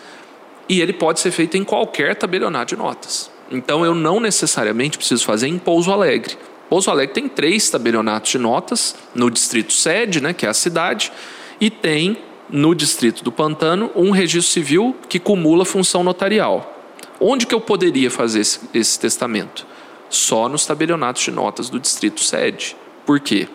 e 0.69 0.81
ele 0.81 0.93
pode 0.93 1.21
ser 1.21 1.31
feito 1.31 1.57
em 1.57 1.65
qualquer 1.65 2.17
tabelionato 2.17 2.75
de 2.75 2.81
notas. 2.81 3.31
Então 3.51 3.85
eu 3.85 3.95
não 3.95 4.19
necessariamente 4.19 4.97
preciso 4.97 5.25
fazer 5.25 5.49
em 5.49 5.59
Pouso 5.59 5.93
Alegre. 5.93 6.37
Pouso 6.69 6.91
Alegre 6.91 7.15
tem 7.15 7.29
três 7.29 7.71
tabelionatos 7.71 8.33
de 8.33 8.39
notas 8.39 8.97
no 9.15 9.31
distrito 9.31 9.73
sede, 9.73 10.21
né, 10.21 10.33
que 10.33 10.47
é 10.47 10.49
a 10.49 10.55
cidade, 10.55 11.13
e 11.61 11.71
tem 11.71 12.19
no 12.51 12.75
distrito 12.75 13.23
do 13.23 13.33
Pantano 13.33 13.91
um 13.95 14.11
registro 14.11 14.53
civil 14.53 14.97
que 15.09 15.19
cumula 15.19 15.65
função 15.65 16.03
notarial. 16.03 16.73
Onde 17.21 17.47
que 17.47 17.55
eu 17.55 17.61
poderia 17.61 18.11
fazer 18.11 18.41
esse, 18.41 18.61
esse 18.75 18.99
testamento? 18.99 19.67
Só 20.09 20.49
nos 20.49 20.67
tabelionatos 20.67 21.23
de 21.23 21.31
notas 21.31 21.69
do 21.71 21.81
distrito 21.81 22.23
sede. 22.23 22.77
Por 23.05 23.21
quê? 23.21 23.49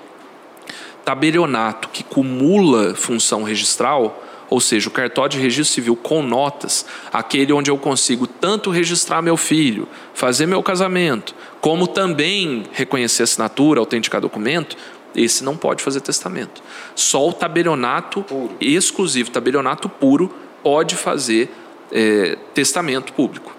Tabelionato 1.06 1.89
que 1.89 2.04
cumula 2.04 2.95
função 2.95 3.43
registral 3.43 4.24
ou 4.52 4.60
seja, 4.60 4.90
o 4.90 4.92
cartório 4.92 5.32
de 5.32 5.40
registro 5.40 5.74
civil 5.74 5.96
com 5.96 6.22
notas, 6.22 6.86
aquele 7.10 7.54
onde 7.54 7.72
eu 7.72 7.78
consigo 7.78 8.28
tanto 8.28 8.70
registrar 8.70 9.22
meu 9.22 9.38
filho, 9.38 9.88
fazer 10.14 10.46
meu 10.46 10.62
casamento, 10.62 11.34
como 11.62 11.88
também 11.88 12.66
reconhecer 12.74 13.24
assinatura, 13.24 13.80
autenticar 13.80 14.20
documento, 14.20 14.76
esse 15.16 15.42
não 15.42 15.56
pode 15.56 15.82
fazer 15.82 16.02
testamento. 16.02 16.62
Só 16.94 17.30
o 17.30 17.32
tabelionato 17.32 18.24
puro. 18.24 18.54
exclusivo, 18.60 19.32
tabelionato 19.32 19.88
puro, 19.88 20.30
pode 20.62 20.98
fazer 20.98 21.50
é, 21.90 22.38
testamento 22.54 23.14
público. 23.14 23.56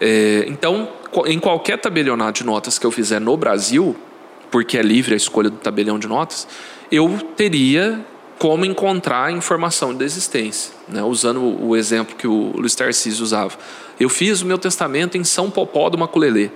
É, 0.00 0.46
então, 0.48 0.88
em 1.26 1.38
qualquer 1.38 1.78
tabelionato 1.78 2.38
de 2.38 2.46
notas 2.46 2.78
que 2.78 2.86
eu 2.86 2.90
fizer 2.90 3.20
no 3.20 3.36
Brasil, 3.36 3.94
porque 4.50 4.78
é 4.78 4.82
livre 4.82 5.12
a 5.12 5.16
escolha 5.18 5.50
do 5.50 5.58
tabelião 5.58 5.98
de 5.98 6.08
notas, 6.08 6.48
eu 6.90 7.18
teria 7.36 8.02
como 8.38 8.64
encontrar 8.64 9.32
informação 9.32 9.94
da 9.94 10.04
existência. 10.04 10.72
Né? 10.88 11.02
Usando 11.02 11.42
o 11.42 11.76
exemplo 11.76 12.16
que 12.16 12.26
o 12.26 12.52
Luiz 12.56 12.74
Tarcísio 12.74 13.22
usava. 13.22 13.56
Eu 13.98 14.08
fiz 14.08 14.42
o 14.42 14.46
meu 14.46 14.58
testamento 14.58 15.16
em 15.16 15.24
São 15.24 15.50
Popó 15.50 15.88
do 15.88 15.96
Maculelê. 15.96 16.50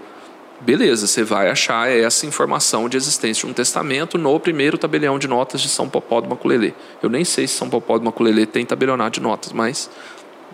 Beleza, 0.60 1.06
você 1.06 1.24
vai 1.24 1.48
achar 1.48 1.90
essa 1.90 2.26
informação 2.26 2.86
de 2.86 2.94
existência 2.94 3.46
de 3.46 3.50
um 3.50 3.54
testamento 3.54 4.18
no 4.18 4.38
primeiro 4.38 4.76
tabelião 4.76 5.18
de 5.18 5.26
notas 5.26 5.62
de 5.62 5.70
São 5.70 5.88
Popó 5.88 6.20
do 6.20 6.28
Maculelê. 6.28 6.74
Eu 7.02 7.08
nem 7.08 7.24
sei 7.24 7.46
se 7.46 7.54
São 7.54 7.70
Popó 7.70 7.96
do 7.96 8.04
Maculelê 8.04 8.44
tem 8.44 8.66
tabelionato 8.66 9.18
de 9.18 9.22
notas, 9.22 9.52
mas 9.52 9.90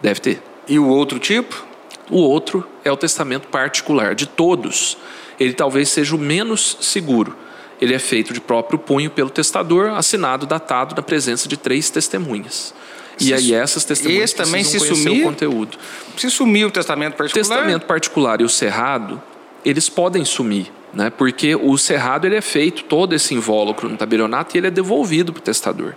deve 0.01 0.21
ter. 0.21 0.43
E 0.69 0.79
o 0.79 0.87
outro 0.87 1.19
tipo? 1.19 1.65
O 2.09 2.19
outro 2.19 2.65
é 2.85 2.93
o 2.93 2.97
testamento 2.97 3.49
particular. 3.49 4.15
De 4.15 4.27
todos, 4.27 4.97
ele 5.41 5.55
talvez 5.55 5.89
seja 5.89 6.15
o 6.15 6.19
menos 6.19 6.79
seguro 6.81 7.37
ele 7.81 7.95
é 7.95 7.99
feito 7.99 8.33
de 8.33 8.41
próprio 8.41 8.79
punho 8.79 9.11
pelo 9.11 9.31
testador, 9.31 9.91
assinado, 9.91 10.47
datado, 10.47 10.95
na 10.95 11.03
presença 11.03 11.49
de 11.49 11.57
três 11.57 11.91
testemunhas. 11.91 12.75
E 13.19 13.33
aí 13.33 13.55
essas 13.55 13.85
testemunhas 13.85 14.33
também 14.33 14.63
se 14.63 14.79
sumir, 14.79 15.21
o 15.21 15.25
conteúdo. 15.25 15.79
Se 16.17 16.31
sumir 16.31 16.67
o 16.67 16.71
testamento 16.71 17.15
particular... 17.15 17.45
O 17.45 17.49
testamento 17.49 17.87
particular 17.87 18.41
e 18.41 18.45
o 18.45 18.49
cerrado, 18.49 19.23
eles 19.65 19.89
podem 19.89 20.25
sumir, 20.25 20.71
né? 20.93 21.11
porque 21.11 21.55
o 21.55 21.79
cerrado 21.79 22.27
ele 22.27 22.37
é 22.37 22.43
feito, 22.43 22.85
todo 22.85 23.15
esse 23.15 23.35
invólucro 23.35 23.89
no 23.89 23.97
tabelionato, 23.97 24.57
e 24.57 24.59
ele 24.59 24.67
é 24.67 24.71
devolvido 24.71 25.33
para 25.33 25.41
o 25.41 25.43
testador. 25.43 25.95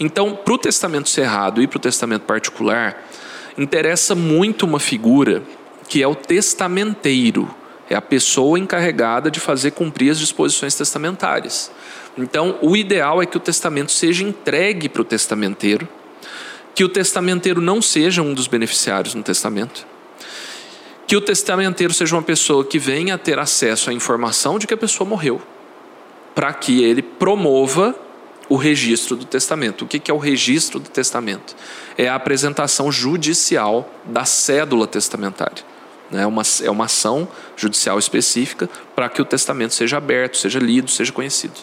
Então, 0.00 0.34
para 0.34 0.54
o 0.54 0.58
testamento 0.58 1.08
cerrado 1.08 1.62
e 1.62 1.66
para 1.66 1.76
o 1.76 1.80
testamento 1.80 2.22
particular, 2.22 3.04
interessa 3.56 4.14
muito 4.14 4.64
uma 4.64 4.80
figura 4.80 5.42
que 5.88 6.02
é 6.02 6.06
o 6.06 6.14
testamenteiro 6.14 7.48
é 7.88 7.94
a 7.94 8.02
pessoa 8.02 8.58
encarregada 8.58 9.30
de 9.30 9.40
fazer 9.40 9.72
cumprir 9.72 10.10
as 10.10 10.18
disposições 10.18 10.74
testamentárias. 10.74 11.70
Então, 12.16 12.58
o 12.60 12.76
ideal 12.76 13.22
é 13.22 13.26
que 13.26 13.36
o 13.36 13.40
testamento 13.40 13.92
seja 13.92 14.24
entregue 14.24 14.88
para 14.88 15.02
o 15.02 15.04
testamenteiro, 15.04 15.88
que 16.74 16.84
o 16.84 16.88
testamenteiro 16.88 17.60
não 17.60 17.80
seja 17.80 18.22
um 18.22 18.34
dos 18.34 18.46
beneficiários 18.46 19.14
no 19.14 19.22
testamento, 19.22 19.86
que 21.06 21.16
o 21.16 21.20
testamenteiro 21.20 21.94
seja 21.94 22.14
uma 22.14 22.22
pessoa 22.22 22.64
que 22.64 22.78
venha 22.78 23.14
a 23.14 23.18
ter 23.18 23.38
acesso 23.38 23.88
à 23.90 23.92
informação 23.92 24.58
de 24.58 24.66
que 24.66 24.74
a 24.74 24.76
pessoa 24.76 25.08
morreu, 25.08 25.40
para 26.34 26.52
que 26.52 26.82
ele 26.82 27.02
promova 27.02 27.94
o 28.48 28.56
registro 28.56 29.16
do 29.16 29.24
testamento. 29.24 29.84
O 29.84 29.88
que 29.88 30.10
é 30.10 30.14
o 30.14 30.18
registro 30.18 30.78
do 30.78 30.88
testamento? 30.88 31.54
É 31.96 32.08
a 32.08 32.14
apresentação 32.14 32.90
judicial 32.90 33.90
da 34.04 34.24
cédula 34.24 34.86
testamentária. 34.86 35.64
Né? 36.10 36.26
Uma, 36.26 36.42
é 36.62 36.70
uma 36.70 36.84
ação 36.84 37.28
judicial 37.56 37.98
específica 37.98 38.68
para 38.94 39.08
que 39.08 39.20
o 39.20 39.24
testamento 39.24 39.74
seja 39.74 39.98
aberto, 39.98 40.36
seja 40.36 40.58
lido, 40.58 40.90
seja 40.90 41.12
conhecido. 41.12 41.54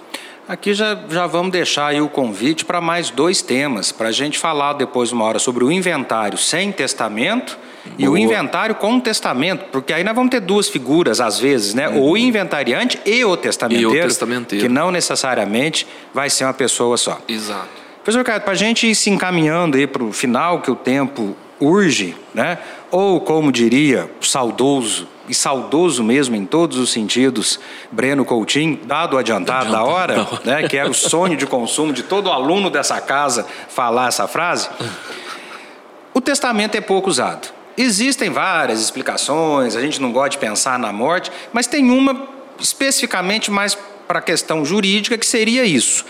Aqui 0.48 0.76
já, 0.76 0.96
já 1.10 1.26
vamos 1.26 1.52
deixar 1.52 1.88
aí 1.88 2.00
o 2.00 2.08
convite 2.08 2.66
para 2.66 2.80
mais 2.80 3.10
dois 3.10 3.42
temas, 3.42 3.92
para 3.92 4.10
a 4.10 4.12
gente 4.12 4.38
falar 4.38 4.74
depois 4.74 5.12
uma 5.12 5.26
hora 5.26 5.40
sobre 5.40 5.64
o 5.64 5.72
inventário 5.72 6.38
sem 6.38 6.72
testamento 6.72 7.58
Boa. 7.84 7.96
e 7.98 8.08
o 8.08 8.16
inventário 8.16 8.76
com 8.76 9.00
testamento, 9.00 9.66
porque 9.72 9.92
aí 9.92 10.04
nós 10.04 10.14
vamos 10.14 10.30
ter 10.30 10.40
duas 10.40 10.70
figuras 10.70 11.20
às 11.20 11.40
vezes, 11.40 11.74
né? 11.74 11.90
Uhum. 11.90 12.12
O 12.12 12.18
inventariante 12.18 13.00
e 13.04 13.26
o 13.26 13.36
testamenteiro, 13.36 13.96
e 13.96 14.00
o 14.00 14.04
testamenteiro, 14.04 14.64
que 14.68 14.72
não 14.72 14.92
necessariamente 14.92 15.88
vai 16.14 16.30
ser 16.30 16.44
uma 16.44 16.54
pessoa 16.54 16.96
só. 16.96 17.20
Exato. 17.28 17.70
Professor 18.04 18.20
Ricardo, 18.20 18.44
para 18.44 18.54
a 18.54 18.56
gente 18.56 18.86
ir 18.86 18.94
se 18.94 19.10
encaminhando 19.10 19.78
aí 19.78 19.88
para 19.88 20.04
o 20.04 20.14
final, 20.14 20.62
que 20.62 20.70
o 20.70 20.76
tempo 20.76 21.36
urge, 21.60 22.16
né? 22.34 22.58
ou 22.92 23.20
como 23.22 23.52
diria 23.52 24.10
o 24.22 24.26
saudoso, 24.26 25.08
e 25.28 25.34
saudoso 25.34 26.04
mesmo 26.04 26.36
em 26.36 26.46
todos 26.46 26.78
os 26.78 26.92
sentidos, 26.92 27.60
Breno 27.92 28.24
Coutinho, 28.24 28.80
dado 28.86 29.16
o 29.16 29.18
adiantado, 29.18 29.72
da 29.72 29.84
hora, 29.84 30.28
né? 30.46 30.68
que 30.68 30.78
era 30.78 30.90
o 30.90 30.94
sonho 30.94 31.36
de 31.36 31.46
consumo 31.46 31.92
de 31.92 32.04
todo 32.04 32.32
aluno 32.32 32.70
dessa 32.70 33.02
casa 33.02 33.46
falar 33.70 34.10
essa 34.10 34.28
frase, 34.28 34.70
o 36.14 36.22
testamento 36.22 36.76
é 36.76 36.82
pouco 36.82 37.10
usado. 37.10 37.50
Existem 37.78 38.30
várias 38.30 38.82
explicações, 38.82 39.76
a 39.76 39.82
gente 39.82 40.02
não 40.02 40.12
gosta 40.12 40.30
de 40.30 40.38
pensar 40.38 40.80
na 40.80 40.94
morte, 40.94 41.30
mas 41.52 41.68
tem 41.68 41.90
uma 41.90 42.36
especificamente 42.58 43.52
mais 43.52 43.78
para 44.08 44.20
a 44.20 44.22
questão 44.22 44.64
jurídica 44.64 45.18
que 45.18 45.26
seria 45.26 45.66
isso. 45.66 46.06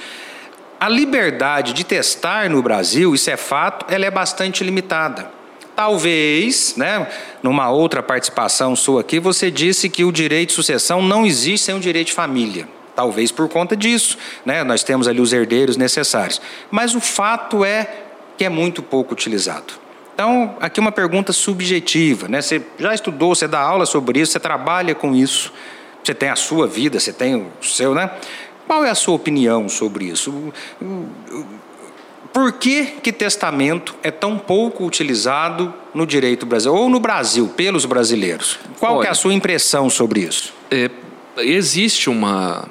A 0.79 0.89
liberdade 0.89 1.73
de 1.73 1.84
testar 1.84 2.49
no 2.49 2.62
Brasil, 2.62 3.15
isso 3.15 3.29
é 3.29 3.38
fato, 3.38 3.86
ela 3.91 4.05
é 4.05 4.12
bastante 4.12 4.63
limitada. 4.63 5.31
Talvez, 5.76 6.76
né, 6.78 7.08
numa 7.44 7.70
outra 7.70 8.02
participação 8.02 8.76
sua 8.76 9.02
aqui, 9.02 9.20
você 9.20 9.52
disse 9.52 9.90
que 9.90 10.06
o 10.06 10.12
direito 10.12 10.50
de 10.50 10.56
sucessão 10.56 11.02
não 11.02 11.26
existe 11.26 11.66
sem 11.66 11.76
o 11.76 11.80
direito 11.80 12.08
de 12.08 12.14
família. 12.14 12.68
Talvez 12.96 13.30
por 13.32 13.50
conta 13.50 13.76
disso, 13.76 14.18
né, 14.46 14.64
nós 14.64 14.84
temos 14.84 15.08
ali 15.08 15.20
os 15.20 15.34
herdeiros 15.34 15.76
necessários. 15.76 16.42
Mas 16.72 16.96
o 16.96 17.02
fato 17.02 17.66
é 17.66 17.90
que 18.38 18.46
é 18.46 18.50
muito 18.50 18.82
pouco 18.82 19.14
utilizado. 19.14 19.74
Então, 20.14 20.56
aqui 20.62 20.80
uma 20.80 20.94
pergunta 20.94 21.34
subjetiva, 21.34 22.30
né? 22.30 22.42
Você 22.42 22.62
já 22.80 22.94
estudou, 22.94 23.36
você 23.36 23.50
dá 23.50 23.60
aula 23.60 23.86
sobre 23.86 24.22
isso, 24.22 24.32
você 24.32 24.40
trabalha 24.40 24.96
com 24.96 25.14
isso, 25.14 25.52
você 26.02 26.14
tem 26.14 26.30
a 26.30 26.38
sua 26.38 26.68
vida, 26.68 27.02
você 27.02 27.12
tem 27.12 27.36
o 27.36 27.52
seu, 27.62 27.94
né? 27.94 28.10
Qual 28.66 28.86
é 28.86 28.90
a 28.90 28.96
sua 28.96 29.14
opinião 29.14 29.68
sobre 29.68 30.06
isso? 30.06 30.54
Por 32.36 32.52
que, 32.52 32.88
que 33.02 33.13
testamento 33.13 33.95
é 34.04 34.12
tão 34.12 34.38
pouco 34.38 34.86
utilizado 34.86 35.74
no 35.93 36.06
direito 36.06 36.45
brasileiro, 36.45 36.84
ou 36.84 36.89
no 36.89 37.00
Brasil, 37.00 37.48
pelos 37.48 37.86
brasileiros? 37.86 38.60
Qual 38.78 38.98
Olha, 38.98 39.08
é 39.08 39.10
a 39.10 39.13
sua 39.13 39.34
impressão 39.34 39.89
sobre 39.89 40.19
isso? 40.19 40.54
É, 40.69 40.91
existe 41.38 42.10
uma, 42.10 42.67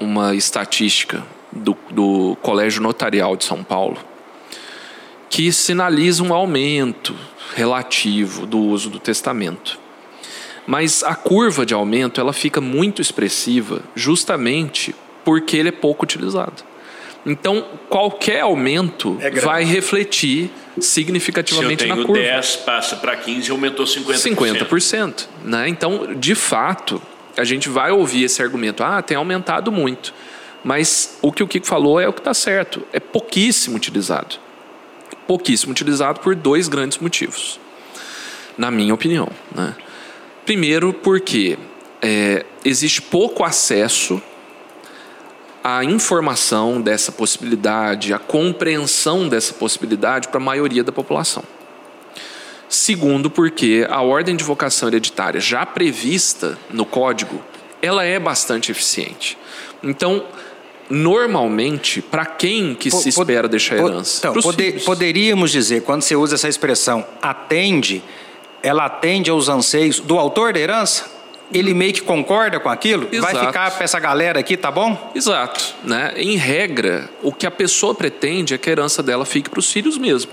uma 0.00 0.34
estatística 0.34 1.22
do, 1.52 1.76
do 1.90 2.38
Colégio 2.40 2.80
Notarial 2.80 3.36
de 3.36 3.44
São 3.44 3.62
Paulo 3.62 3.98
que 5.28 5.52
sinaliza 5.52 6.22
um 6.22 6.32
aumento 6.32 7.14
relativo 7.54 8.46
do 8.46 8.58
uso 8.60 8.88
do 8.88 8.98
testamento. 8.98 9.78
Mas 10.66 11.02
a 11.02 11.14
curva 11.14 11.66
de 11.66 11.74
aumento 11.74 12.18
ela 12.18 12.32
fica 12.32 12.62
muito 12.62 13.02
expressiva 13.02 13.82
justamente 13.94 14.94
porque 15.22 15.54
ele 15.54 15.68
é 15.68 15.72
pouco 15.72 16.04
utilizado. 16.04 16.67
Então, 17.30 17.64
qualquer 17.88 18.40
aumento 18.40 19.18
é 19.20 19.30
vai 19.30 19.64
refletir 19.64 20.50
significativamente 20.80 21.84
na 21.86 21.96
curva. 21.96 22.14
Se 22.14 22.18
eu 22.20 22.24
tenho 22.24 22.34
10, 22.34 22.56
passa 22.56 22.96
para 22.96 23.16
15 23.16 23.50
aumentou 23.50 23.84
50%. 23.84 24.66
50%. 24.68 25.26
Né? 25.44 25.68
Então, 25.68 26.14
de 26.14 26.34
fato, 26.34 27.00
a 27.36 27.44
gente 27.44 27.68
vai 27.68 27.90
ouvir 27.90 28.24
esse 28.24 28.42
argumento. 28.42 28.82
Ah, 28.82 29.02
tem 29.02 29.16
aumentado 29.16 29.70
muito. 29.70 30.14
Mas 30.64 31.18
o 31.20 31.30
que 31.30 31.42
o 31.42 31.48
Kiko 31.48 31.66
falou 31.66 32.00
é 32.00 32.08
o 32.08 32.12
que 32.12 32.20
está 32.20 32.32
certo. 32.32 32.82
É 32.92 32.98
pouquíssimo 32.98 33.76
utilizado. 33.76 34.36
Pouquíssimo 35.26 35.72
utilizado 35.72 36.20
por 36.20 36.34
dois 36.34 36.66
grandes 36.66 36.98
motivos. 36.98 37.60
na 38.56 38.70
minha 38.72 38.92
opinião. 38.92 39.28
Né? 39.54 39.74
Primeiro, 40.44 40.92
porque 40.92 41.56
é, 42.02 42.44
existe 42.64 43.00
pouco 43.00 43.44
acesso 43.44 44.20
à 45.62 45.84
informação 45.84 46.80
dessa 46.80 47.12
possibilidade, 47.12 48.12
à 48.12 48.18
compreensão 48.18 49.28
dessa 49.28 49.54
possibilidade 49.54 50.28
para 50.28 50.38
a 50.38 50.42
maioria 50.42 50.84
da 50.84 50.92
população. 50.92 51.42
Segundo, 52.68 53.30
porque 53.30 53.86
a 53.88 54.02
ordem 54.02 54.36
de 54.36 54.44
vocação 54.44 54.88
hereditária 54.88 55.40
já 55.40 55.64
prevista 55.64 56.58
no 56.70 56.84
código, 56.84 57.42
ela 57.80 58.04
é 58.04 58.18
bastante 58.18 58.70
eficiente. 58.70 59.38
Então, 59.82 60.24
normalmente, 60.90 62.02
para 62.02 62.26
quem 62.26 62.74
que 62.74 62.90
se 62.90 63.08
espera 63.08 63.48
deixar 63.48 63.76
herança? 63.76 64.18
Então, 64.18 64.42
poder, 64.42 64.84
poderíamos 64.84 65.50
dizer, 65.50 65.82
quando 65.82 66.02
você 66.02 66.14
usa 66.14 66.34
essa 66.34 66.48
expressão 66.48 67.06
atende, 67.22 68.02
ela 68.62 68.84
atende 68.84 69.30
aos 69.30 69.48
anseios 69.48 70.00
do 70.00 70.18
autor 70.18 70.52
da 70.52 70.60
herança? 70.60 71.17
Ele 71.52 71.72
meio 71.72 71.92
que 71.92 72.02
concorda 72.02 72.60
com 72.60 72.68
aquilo? 72.68 73.08
Exato. 73.10 73.32
Vai 73.34 73.46
ficar 73.46 73.70
para 73.70 73.84
essa 73.84 73.98
galera 73.98 74.40
aqui, 74.40 74.56
tá 74.56 74.70
bom? 74.70 75.12
Exato. 75.14 75.74
Né? 75.82 76.12
Em 76.16 76.36
regra, 76.36 77.08
o 77.22 77.32
que 77.32 77.46
a 77.46 77.50
pessoa 77.50 77.94
pretende 77.94 78.54
é 78.54 78.58
que 78.58 78.68
a 78.68 78.72
herança 78.72 79.02
dela 79.02 79.24
fique 79.24 79.48
para 79.48 79.58
os 79.58 79.72
filhos 79.72 79.96
mesmo. 79.96 80.30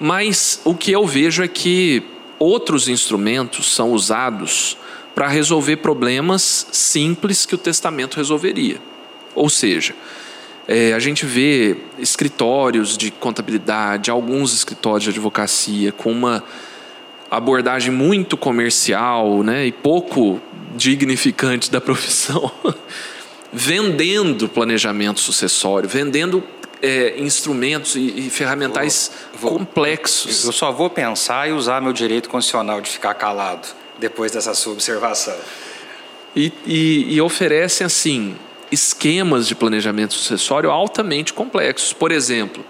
Mas 0.00 0.60
o 0.64 0.74
que 0.74 0.92
eu 0.92 1.06
vejo 1.06 1.42
é 1.42 1.48
que 1.48 2.02
outros 2.38 2.88
instrumentos 2.88 3.72
são 3.74 3.92
usados 3.92 4.76
para 5.14 5.26
resolver 5.26 5.76
problemas 5.78 6.68
simples 6.70 7.44
que 7.44 7.54
o 7.54 7.58
testamento 7.58 8.16
resolveria. 8.16 8.80
Ou 9.34 9.48
seja, 9.48 9.94
é, 10.66 10.92
a 10.92 10.98
gente 10.98 11.26
vê 11.26 11.76
escritórios 11.98 12.96
de 12.96 13.10
contabilidade, 13.10 14.10
alguns 14.10 14.54
escritórios 14.54 15.04
de 15.04 15.10
advocacia 15.10 15.90
com 15.90 16.12
uma 16.12 16.44
abordagem 17.30 17.92
muito 17.92 18.36
comercial 18.36 19.42
né, 19.42 19.66
e 19.66 19.72
pouco 19.72 20.40
dignificante 20.74 21.70
da 21.70 21.80
profissão, 21.80 22.50
vendendo 23.52 24.48
planejamento 24.48 25.20
sucessório, 25.20 25.88
vendendo 25.88 26.42
é, 26.80 27.18
instrumentos 27.18 27.96
e, 27.96 28.26
e 28.26 28.30
ferramentais 28.30 29.10
vou, 29.34 29.50
vou, 29.50 29.58
complexos. 29.58 30.44
Eu 30.44 30.52
só 30.52 30.70
vou 30.70 30.88
pensar 30.88 31.48
e 31.48 31.52
usar 31.52 31.80
meu 31.80 31.92
direito 31.92 32.28
constitucional 32.28 32.80
de 32.80 32.90
ficar 32.90 33.14
calado 33.14 33.68
depois 33.98 34.32
dessa 34.32 34.54
sua 34.54 34.72
observação. 34.72 35.36
E, 36.36 36.52
e, 36.64 37.14
e 37.14 37.20
oferecem, 37.20 37.84
assim, 37.84 38.36
esquemas 38.70 39.48
de 39.48 39.54
planejamento 39.54 40.14
sucessório 40.14 40.70
altamente 40.70 41.32
complexos. 41.32 41.92
Por 41.92 42.12
exemplo, 42.12 42.64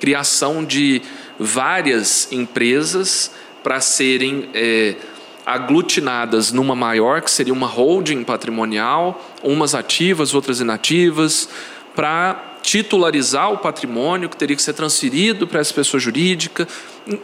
criação 0.00 0.64
de 0.64 1.02
várias 1.38 2.30
empresas 2.32 3.30
para 3.62 3.80
serem 3.80 4.48
é, 4.54 4.96
aglutinadas 5.44 6.52
numa 6.52 6.74
maior, 6.74 7.20
que 7.20 7.30
seria 7.30 7.52
uma 7.52 7.66
holding 7.66 8.24
patrimonial, 8.24 9.20
umas 9.42 9.74
ativas, 9.74 10.34
outras 10.34 10.60
inativas, 10.60 11.48
para 11.94 12.58
titularizar 12.62 13.52
o 13.52 13.58
patrimônio 13.58 14.28
que 14.28 14.36
teria 14.36 14.54
que 14.54 14.62
ser 14.62 14.72
transferido 14.72 15.46
para 15.46 15.60
essa 15.60 15.74
pessoa 15.74 16.00
jurídica, 16.00 16.66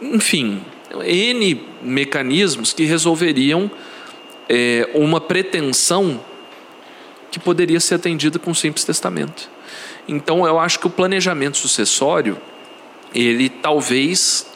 enfim, 0.01 0.61
N 1.05 1.63
mecanismos 1.81 2.73
que 2.73 2.83
resolveriam 2.83 3.71
é, 4.49 4.89
uma 4.93 5.21
pretensão 5.21 6.19
que 7.31 7.39
poderia 7.39 7.79
ser 7.79 7.95
atendida 7.95 8.39
com 8.39 8.51
um 8.51 8.55
simples 8.55 8.83
testamento. 8.83 9.49
Então, 10.07 10.45
eu 10.45 10.59
acho 10.59 10.79
que 10.79 10.87
o 10.87 10.89
planejamento 10.89 11.57
sucessório, 11.57 12.37
ele 13.13 13.47
talvez 13.47 14.48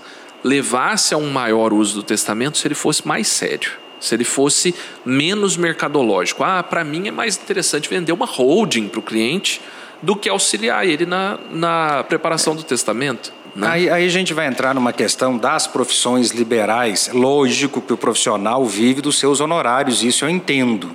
levasse 0.43 1.13
a 1.13 1.17
um 1.17 1.29
maior 1.29 1.73
uso 1.73 1.95
do 1.95 2.03
testamento 2.03 2.57
se 2.57 2.67
ele 2.67 2.75
fosse 2.75 3.07
mais 3.07 3.27
sério, 3.27 3.71
se 3.99 4.13
ele 4.13 4.23
fosse 4.23 4.75
menos 5.05 5.55
mercadológico. 5.55 6.43
Ah, 6.43 6.61
para 6.61 6.83
mim 6.83 7.07
é 7.07 7.11
mais 7.11 7.37
interessante 7.37 7.89
vender 7.89 8.11
uma 8.11 8.25
holding 8.25 8.87
para 8.87 8.99
o 8.99 9.03
cliente 9.03 9.61
do 10.01 10.15
que 10.15 10.27
auxiliar 10.27 10.85
ele 10.85 11.05
na, 11.05 11.39
na 11.49 12.03
preparação 12.03 12.55
do 12.55 12.63
testamento. 12.63 13.31
Né? 13.55 13.67
Aí, 13.67 13.89
aí, 13.89 14.05
a 14.05 14.09
gente 14.09 14.33
vai 14.33 14.47
entrar 14.47 14.73
numa 14.73 14.91
questão 14.91 15.37
das 15.37 15.67
profissões 15.67 16.31
liberais. 16.31 17.09
Lógico 17.13 17.81
que 17.81 17.93
o 17.93 17.97
profissional 17.97 18.65
vive 18.65 18.99
dos 18.99 19.19
seus 19.19 19.39
honorários, 19.39 20.03
isso 20.03 20.25
eu 20.25 20.29
entendo. 20.29 20.93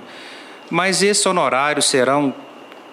Mas 0.69 1.01
esses 1.01 1.25
honorários 1.25 1.85
serão, 1.85 2.33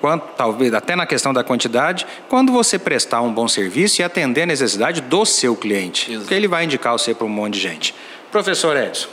quanto, 0.00 0.24
talvez 0.37 0.72
até 0.74 0.94
na 0.94 1.06
questão 1.06 1.32
da 1.32 1.42
quantidade, 1.42 2.06
quando 2.28 2.52
você 2.52 2.78
prestar 2.78 3.22
um 3.22 3.32
bom 3.32 3.48
serviço 3.48 4.00
e 4.00 4.04
atender 4.04 4.42
a 4.42 4.46
necessidade 4.46 5.00
do 5.00 5.24
seu 5.24 5.56
cliente. 5.56 6.11
Exato. 6.11 6.20
Porque 6.20 6.35
ele 6.35 6.48
vai 6.48 6.64
indicar 6.64 6.92
você 6.92 7.14
para 7.14 7.26
um 7.26 7.30
monte 7.30 7.54
de 7.54 7.61
gente. 7.61 7.94
Professor 8.30 8.76
Edson, 8.76 9.09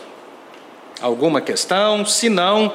alguma 1.01 1.41
questão? 1.41 2.05
Se 2.05 2.29
não, 2.29 2.73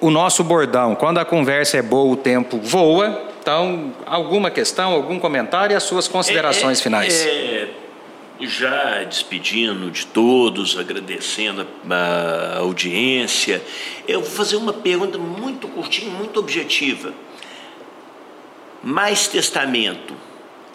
o 0.00 0.10
nosso 0.10 0.42
bordão, 0.44 0.94
quando 0.94 1.18
a 1.18 1.24
conversa 1.24 1.76
é 1.76 1.82
boa, 1.82 2.12
o 2.12 2.16
tempo 2.16 2.58
voa. 2.58 3.26
Então, 3.40 3.94
alguma 4.04 4.50
questão, 4.50 4.92
algum 4.92 5.20
comentário 5.20 5.72
e 5.72 5.76
as 5.76 5.84
suas 5.84 6.08
considerações 6.08 6.78
é, 6.78 6.80
é, 6.80 6.82
finais. 6.82 7.26
É, 7.26 7.68
já 8.40 9.04
despedindo 9.04 9.90
de 9.90 10.06
todos, 10.06 10.76
agradecendo 10.76 11.66
a, 11.88 11.94
a 11.94 12.58
audiência, 12.58 13.62
eu 14.06 14.20
vou 14.20 14.30
fazer 14.30 14.56
uma 14.56 14.72
pergunta 14.72 15.16
muito 15.16 15.68
curtinha, 15.68 16.10
muito 16.10 16.38
objetiva. 16.38 17.12
Mais 18.88 19.26
testamento 19.26 20.14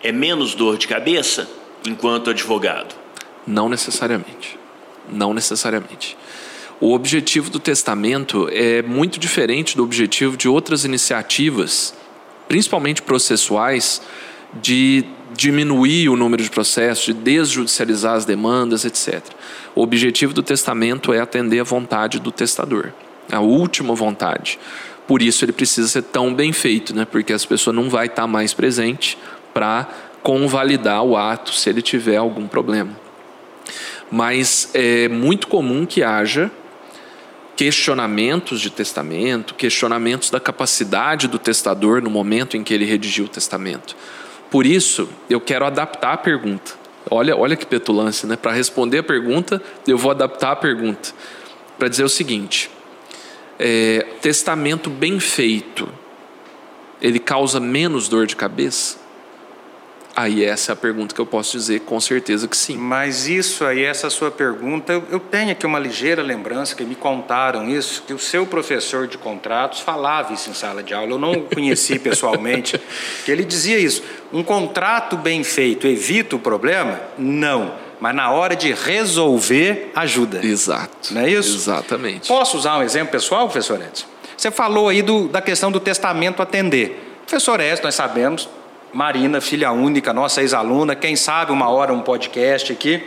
é 0.04 0.12
menos 0.12 0.54
dor 0.54 0.78
de 0.78 0.86
cabeça 0.86 1.50
enquanto 1.88 2.30
advogado? 2.30 2.94
Não 3.48 3.70
necessariamente. 3.70 4.60
Não 5.10 5.34
necessariamente. 5.34 6.18
O 6.82 6.94
objetivo 6.94 7.50
do 7.50 7.58
testamento 7.58 8.50
é 8.52 8.82
muito 8.82 9.18
diferente 9.18 9.78
do 9.78 9.84
objetivo 9.86 10.36
de 10.36 10.50
outras 10.50 10.84
iniciativas 10.84 11.94
principalmente 12.50 13.02
processuais, 13.02 14.02
de 14.62 15.06
diminuir 15.34 16.10
o 16.10 16.18
número 16.18 16.44
de 16.44 16.50
processos, 16.50 17.06
de 17.06 17.14
desjudicializar 17.14 18.16
as 18.16 18.26
demandas, 18.26 18.84
etc. 18.84 19.24
O 19.74 19.82
objetivo 19.82 20.34
do 20.34 20.44
testamento 20.44 21.14
é 21.14 21.22
atender 21.22 21.62
a 21.62 21.64
vontade 21.64 22.20
do 22.20 22.30
testador, 22.30 22.92
a 23.32 23.40
última 23.40 23.96
vontade. 23.96 24.60
Por 25.08 25.22
isso 25.22 25.44
ele 25.44 25.52
precisa 25.52 25.88
ser 25.88 26.04
tão 26.04 26.34
bem 26.34 26.54
feito, 26.54 26.96
né? 26.96 27.06
porque 27.06 27.34
as 27.34 27.46
pessoas 27.46 27.76
não 27.76 27.90
vai 27.90 28.08
estar 28.08 28.28
mais 28.28 28.54
presente 28.54 29.18
para 29.54 29.88
convalidar 30.24 31.04
o 31.04 31.18
ato 31.18 31.54
se 31.54 31.70
ele 31.70 31.82
tiver 31.82 32.18
algum 32.18 32.48
problema. 32.48 32.92
Mas 34.12 34.70
é 34.74 35.08
muito 35.08 35.48
comum 35.48 35.86
que 35.86 36.04
haja 36.04 36.52
questionamentos 37.56 38.60
de 38.60 38.70
testamento, 38.70 39.54
questionamentos 39.54 40.30
da 40.30 40.40
capacidade 40.40 41.28
do 41.28 41.38
testador 41.38 42.02
no 42.02 42.10
momento 42.10 42.58
em 42.58 42.64
que 42.64 42.74
ele 42.74 42.86
redigiu 42.86 43.26
o 43.26 43.30
testamento. 43.30 43.96
Por 44.50 44.66
isso, 44.66 45.08
eu 45.30 45.40
quero 45.40 45.66
adaptar 45.66 46.14
a 46.14 46.18
pergunta. 46.18 46.74
Olha, 47.10 47.36
olha 47.38 47.56
que 47.56 47.66
petulância, 47.66 48.28
né? 48.28 48.36
Para 48.36 48.52
responder 48.52 49.00
a 49.00 49.04
pergunta, 49.04 49.62
eu 49.88 49.98
vou 49.98 50.12
adaptar 50.12 50.52
a 50.52 50.56
pergunta 50.56 51.12
para 51.78 51.88
dizer 51.88 52.04
o 52.04 52.10
seguinte: 52.10 52.70
é, 53.64 54.08
testamento 54.20 54.90
bem 54.90 55.20
feito, 55.20 55.88
ele 57.00 57.20
causa 57.20 57.60
menos 57.60 58.10
dor 58.10 58.26
de 58.26 58.36
cabeça? 58.36 59.00
Aí 60.16 60.44
essa 60.44 60.72
é 60.72 60.74
a 60.74 60.76
pergunta 60.76 61.16
que 61.16 61.22
eu 61.22 61.26
posso 61.26 61.58
dizer 61.58 61.82
com 61.82 62.00
certeza 62.00 62.48
que 62.48 62.58
sim. 62.58 62.76
Mas 62.76 63.28
isso 63.28 63.64
aí, 63.64 63.84
essa 63.84 64.10
sua 64.10 64.30
pergunta, 64.30 64.92
eu, 65.10 65.20
tenho 65.20 65.52
aqui 65.52 65.66
uma 65.66 65.80
ligeira 65.80 66.22
lembrança 66.22 66.76
que 66.76 66.84
me 66.84 66.96
contaram 66.96 67.70
isso, 67.70 68.04
que 68.06 68.14
o 68.14 68.20
seu 68.20 68.46
professor 68.46 69.08
de 69.08 69.18
contratos 69.18 69.80
falava 69.80 70.34
isso 70.34 70.50
em 70.50 70.54
sala 70.54 70.84
de 70.84 70.94
aula. 70.94 71.12
Eu 71.12 71.20
não 71.20 71.32
o 71.32 71.42
conheci 71.44 71.98
pessoalmente, 72.00 72.82
que 73.24 73.32
ele 73.32 73.46
dizia 73.46 73.78
isso. 73.78 74.04
Um 74.34 74.44
contrato 74.44 75.16
bem 75.16 75.44
feito 75.44 75.88
evita 75.88 76.36
o 76.36 76.40
problema? 76.40 77.00
Não. 77.18 77.74
Mas 78.02 78.16
na 78.16 78.32
hora 78.32 78.56
de 78.56 78.74
resolver, 78.74 79.92
ajuda. 79.96 80.44
Exato. 80.44 81.14
Não 81.14 81.22
é 81.22 81.30
isso? 81.30 81.56
Exatamente. 81.56 82.28
Posso 82.28 82.58
usar 82.58 82.80
um 82.80 82.82
exemplo 82.82 83.12
pessoal, 83.12 83.48
professor 83.48 83.80
Edson? 83.80 84.08
Você 84.36 84.50
falou 84.50 84.90
aí 84.90 85.04
do, 85.04 85.28
da 85.28 85.40
questão 85.40 85.72
do 85.72 85.80
testamento 85.80 86.42
atender. 86.42 87.20
Professor 87.28 87.60
Edson, 87.60 87.84
nós 87.84 87.94
sabemos, 87.94 88.50
Marina, 88.92 89.40
filha 89.40 89.72
única, 89.72 90.12
nossa 90.12 90.42
ex-aluna, 90.42 90.96
quem 90.96 91.16
sabe 91.16 91.52
uma 91.52 91.70
hora 91.70 91.94
um 91.94 92.02
podcast 92.02 92.74
aqui. 92.74 93.04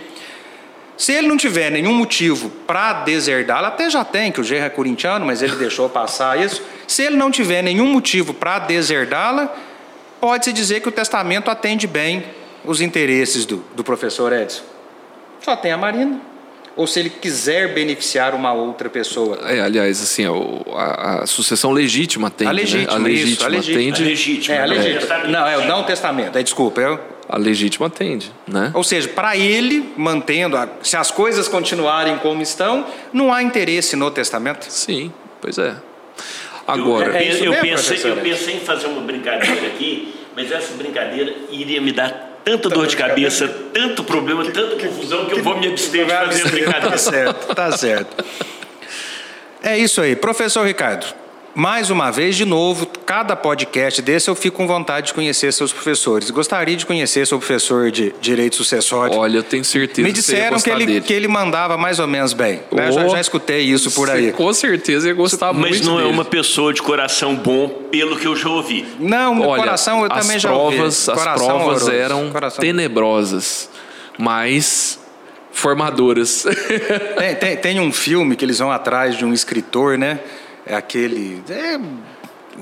Se 0.97 1.11
ele 1.11 1.27
não 1.27 1.37
tiver 1.37 1.71
nenhum 1.71 1.93
motivo 1.93 2.49
para 2.65 2.93
deserdá-la, 3.03 3.67
até 3.67 3.91
já 3.91 4.05
tem, 4.05 4.31
que 4.31 4.41
o 4.41 4.45
Gerra 4.45 4.67
é 4.67 4.71
corintiano, 4.71 5.27
mas 5.27 5.43
ele 5.43 5.57
deixou 5.57 5.89
passar 5.89 6.41
isso. 6.41 6.63
Se 6.87 7.03
ele 7.03 7.17
não 7.17 7.33
tiver 7.33 7.63
nenhum 7.63 7.89
motivo 7.89 8.33
para 8.33 8.61
deserdá-la, 8.61 9.53
pode-se 10.21 10.53
dizer 10.53 10.83
que 10.83 10.89
o 10.89 10.93
testamento 10.93 11.51
atende 11.51 11.89
bem 11.89 12.25
os 12.65 12.81
interesses 12.81 13.45
do, 13.45 13.57
do 13.75 13.83
professor 13.83 14.33
Edson. 14.33 14.74
Só 15.45 15.57
tem 15.57 15.73
a 15.73 15.77
Marina 15.77 16.21
ou 16.77 16.87
se 16.87 17.01
ele 17.01 17.11
quiser 17.11 17.73
beneficiar 17.73 18.35
uma 18.35 18.53
outra 18.53 18.89
pessoa. 18.89 19.39
É, 19.45 19.61
aliás, 19.61 20.03
assim, 20.03 20.25
a, 20.75 21.23
a 21.23 21.27
sucessão 21.27 21.71
legítima 21.71 22.31
tem. 22.31 22.49
A 22.49 22.51
legítima, 22.51 22.93
né? 22.93 22.99
a 22.99 22.99
legítima, 22.99 23.33
isso, 23.33 23.45
a 23.45 23.49
legítima 23.49 23.79
atende. 23.79 24.03
A 24.03 24.07
legítima. 24.07 24.57
É, 24.57 24.61
a 24.61 24.65
legítima. 24.65 25.15
É. 25.15 25.29
Não, 25.29 25.47
é 25.47 25.59
o 25.59 25.67
não 25.67 25.85
testamento. 25.85 26.37
É, 26.37 26.43
desculpa, 26.43 26.81
eu, 26.81 27.01
A 27.29 27.39
legítima 27.39 27.87
atende, 27.87 28.33
né? 28.47 28.71
Ou 28.75 28.83
seja, 28.83 29.09
para 29.09 29.37
ele, 29.37 29.93
mantendo, 29.97 30.57
a, 30.57 30.69
se 30.83 30.97
as 30.97 31.11
coisas 31.11 31.47
continuarem 31.47 32.19
como 32.19 32.43
estão, 32.43 32.87
não 33.13 33.33
há 33.33 33.43
interesse 33.43 33.95
no 33.95 34.11
testamento? 34.11 34.67
Sim, 34.69 35.13
pois 35.41 35.59
é. 35.59 35.77
Agora. 36.67 37.07
Eu, 37.07 37.15
É 37.15 37.47
eu 37.47 37.51
mesmo, 37.51 37.63
pensei, 37.63 38.11
eu 38.11 38.17
pensei 38.17 38.57
em 38.57 38.61
fazer 38.61 38.87
uma 38.89 39.03
brincadeira 39.03 39.67
aqui, 39.69 40.15
mas 40.35 40.51
essa 40.51 40.75
brincadeira 40.75 41.33
iria 41.51 41.81
me 41.81 41.93
dar 41.93 42.34
tanta 42.45 42.69
dor 42.69 42.87
de 42.87 42.97
cabeça, 42.97 43.49
tanto 43.73 44.05
problema, 44.05 44.45
tanta 44.51 44.77
confusão, 44.77 45.27
que 45.27 45.35
eu 45.39 45.43
vou 45.43 45.59
me 45.59 45.67
abster 45.69 46.05
de 46.05 46.11
fazer 46.13 46.41
a 46.43 46.45
Tá 46.45 46.51
brincadeira. 46.51 46.99
certo, 46.99 47.55
tá 47.55 47.73
certo. 47.77 48.25
É 49.63 49.79
isso 49.79 50.01
aí. 50.01 50.15
Professor 50.15 50.67
Ricardo, 50.67 51.07
mais 51.55 51.89
uma 51.91 52.11
vez, 52.11 52.37
de 52.37 52.45
novo, 52.45 52.84
cada 53.07 53.37
podcast 53.37 54.01
desse 54.01 54.29
eu 54.31 54.35
fico 54.35 54.57
com 54.57 54.67
vontade 54.67 55.09
de 55.09 55.14
conhecer 55.14 55.53
seus 55.53 55.73
professores. 55.73 56.31
Gostaria 56.31 56.75
de 56.77 56.87
conhecer 56.87 57.27
seu 57.27 57.38
professor 57.38 57.90
de 57.90 58.14
Direito 58.21 58.57
Sucessório. 58.57 59.17
Olha, 59.17 59.38
eu 59.38 59.43
tenho 59.43 59.64
certeza 59.64 60.07
Me 60.09 60.12
que 60.12 60.23
você 60.23 60.33
ia 60.33 60.37
disseram 60.38 60.49
que 60.59 60.71
gostar 60.71 60.71
ele, 60.83 60.87
dele. 60.87 61.01
que 61.03 61.12
ele 61.12 61.29
mandava 61.29 61.77
mais 61.77 61.99
ou 61.99 62.07
menos 62.07 62.33
bem. 62.33 62.61
né? 62.73 62.90
Já, 62.90 63.05
Oh, 63.05 63.09
já 63.11 63.21
escutei 63.21 63.61
isso 63.61 63.90
por 63.90 64.09
aí. 64.11 64.33
com 64.33 64.53
certeza 64.53 65.09
ia 65.09 65.14
gostar 65.14 65.53
Mas 65.53 65.71
muito 65.71 65.85
não 65.87 65.99
é 65.99 66.03
dele. 66.05 66.14
uma 66.14 66.25
pessoa 66.25 66.73
de 66.73 66.81
coração 66.83 67.35
bom, 67.37 67.69
pelo 67.90 68.17
que 68.17 68.27
eu 68.27 68.35
já 68.35 68.49
ouvi. 68.49 68.87
Não, 68.99 69.40
Olha, 69.43 69.62
coração 69.62 70.03
eu 70.03 70.09
também 70.09 70.38
já 70.38 70.53
ouvi. 70.53 70.77
provas, 70.77 71.09
As 71.09 71.19
Coração 71.19 71.47
provas 71.47 71.64
horroroso. 71.83 71.90
eram 71.93 72.31
Coração- 72.31 72.61
tenebrosas, 72.61 73.69
mas 74.19 74.99
formadoras. 75.53 76.45
Tem, 77.19 77.35
tem, 77.37 77.57
tem 77.57 77.81
um 77.81 77.93
filme 77.93 78.35
que 78.37 78.45
eles 78.45 78.59
vão 78.59 78.71
atrás 78.73 79.17
de 79.17 79.25
um 79.25 79.33
escritor, 79.33 79.97
né? 79.99 80.21
É 80.67 80.75
aquele. 80.75 81.43
é, 81.49 81.79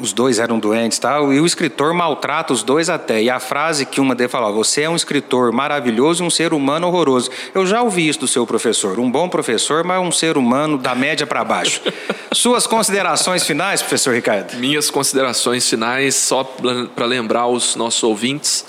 os 0.01 0.13
dois 0.13 0.39
eram 0.39 0.59
doentes 0.59 0.99
e 0.99 1.01
tal, 1.01 1.33
e 1.33 1.41
o 1.41 1.47
escritor 1.47 1.93
maltrata 1.93 2.53
os 2.53 2.63
dois 2.63 2.89
até. 2.89 3.23
E 3.23 3.31
a 3.31 3.39
frase 3.39 3.85
que 3.85 4.01
uma 4.01 4.15
dele 4.15 4.29
falou: 4.29 4.53
Você 4.55 4.83
é 4.83 4.91
um 4.91 4.97
escritor 4.97 5.53
maravilhoso 5.53 6.23
e 6.23 6.27
um 6.27 6.31
ser 6.31 6.53
humano 6.53 6.87
horroroso. 6.87 7.31
Eu 7.55 7.67
já 7.67 7.83
ouvi 7.83 8.09
isso 8.09 8.21
do 8.21 8.29
seu 8.29 8.47
professor. 8.47 8.99
Um 8.99 9.11
bom 9.11 9.29
professor, 9.29 9.85
mas 9.85 10.01
um 10.01 10.13
ser 10.13 10.37
humano 10.37 10.79
da 10.79 10.95
média 10.95 11.27
para 11.27 11.45
baixo. 11.45 11.81
Suas 12.33 12.67
considerações 12.67 13.45
finais, 13.45 13.83
professor 13.83 14.15
Ricardo? 14.15 14.57
Minhas 14.57 14.91
considerações 14.91 15.69
finais, 15.69 16.15
só 16.15 16.45
para 16.45 17.05
lembrar 17.05 17.47
os 17.47 17.77
nossos 17.77 18.03
ouvintes, 18.03 18.65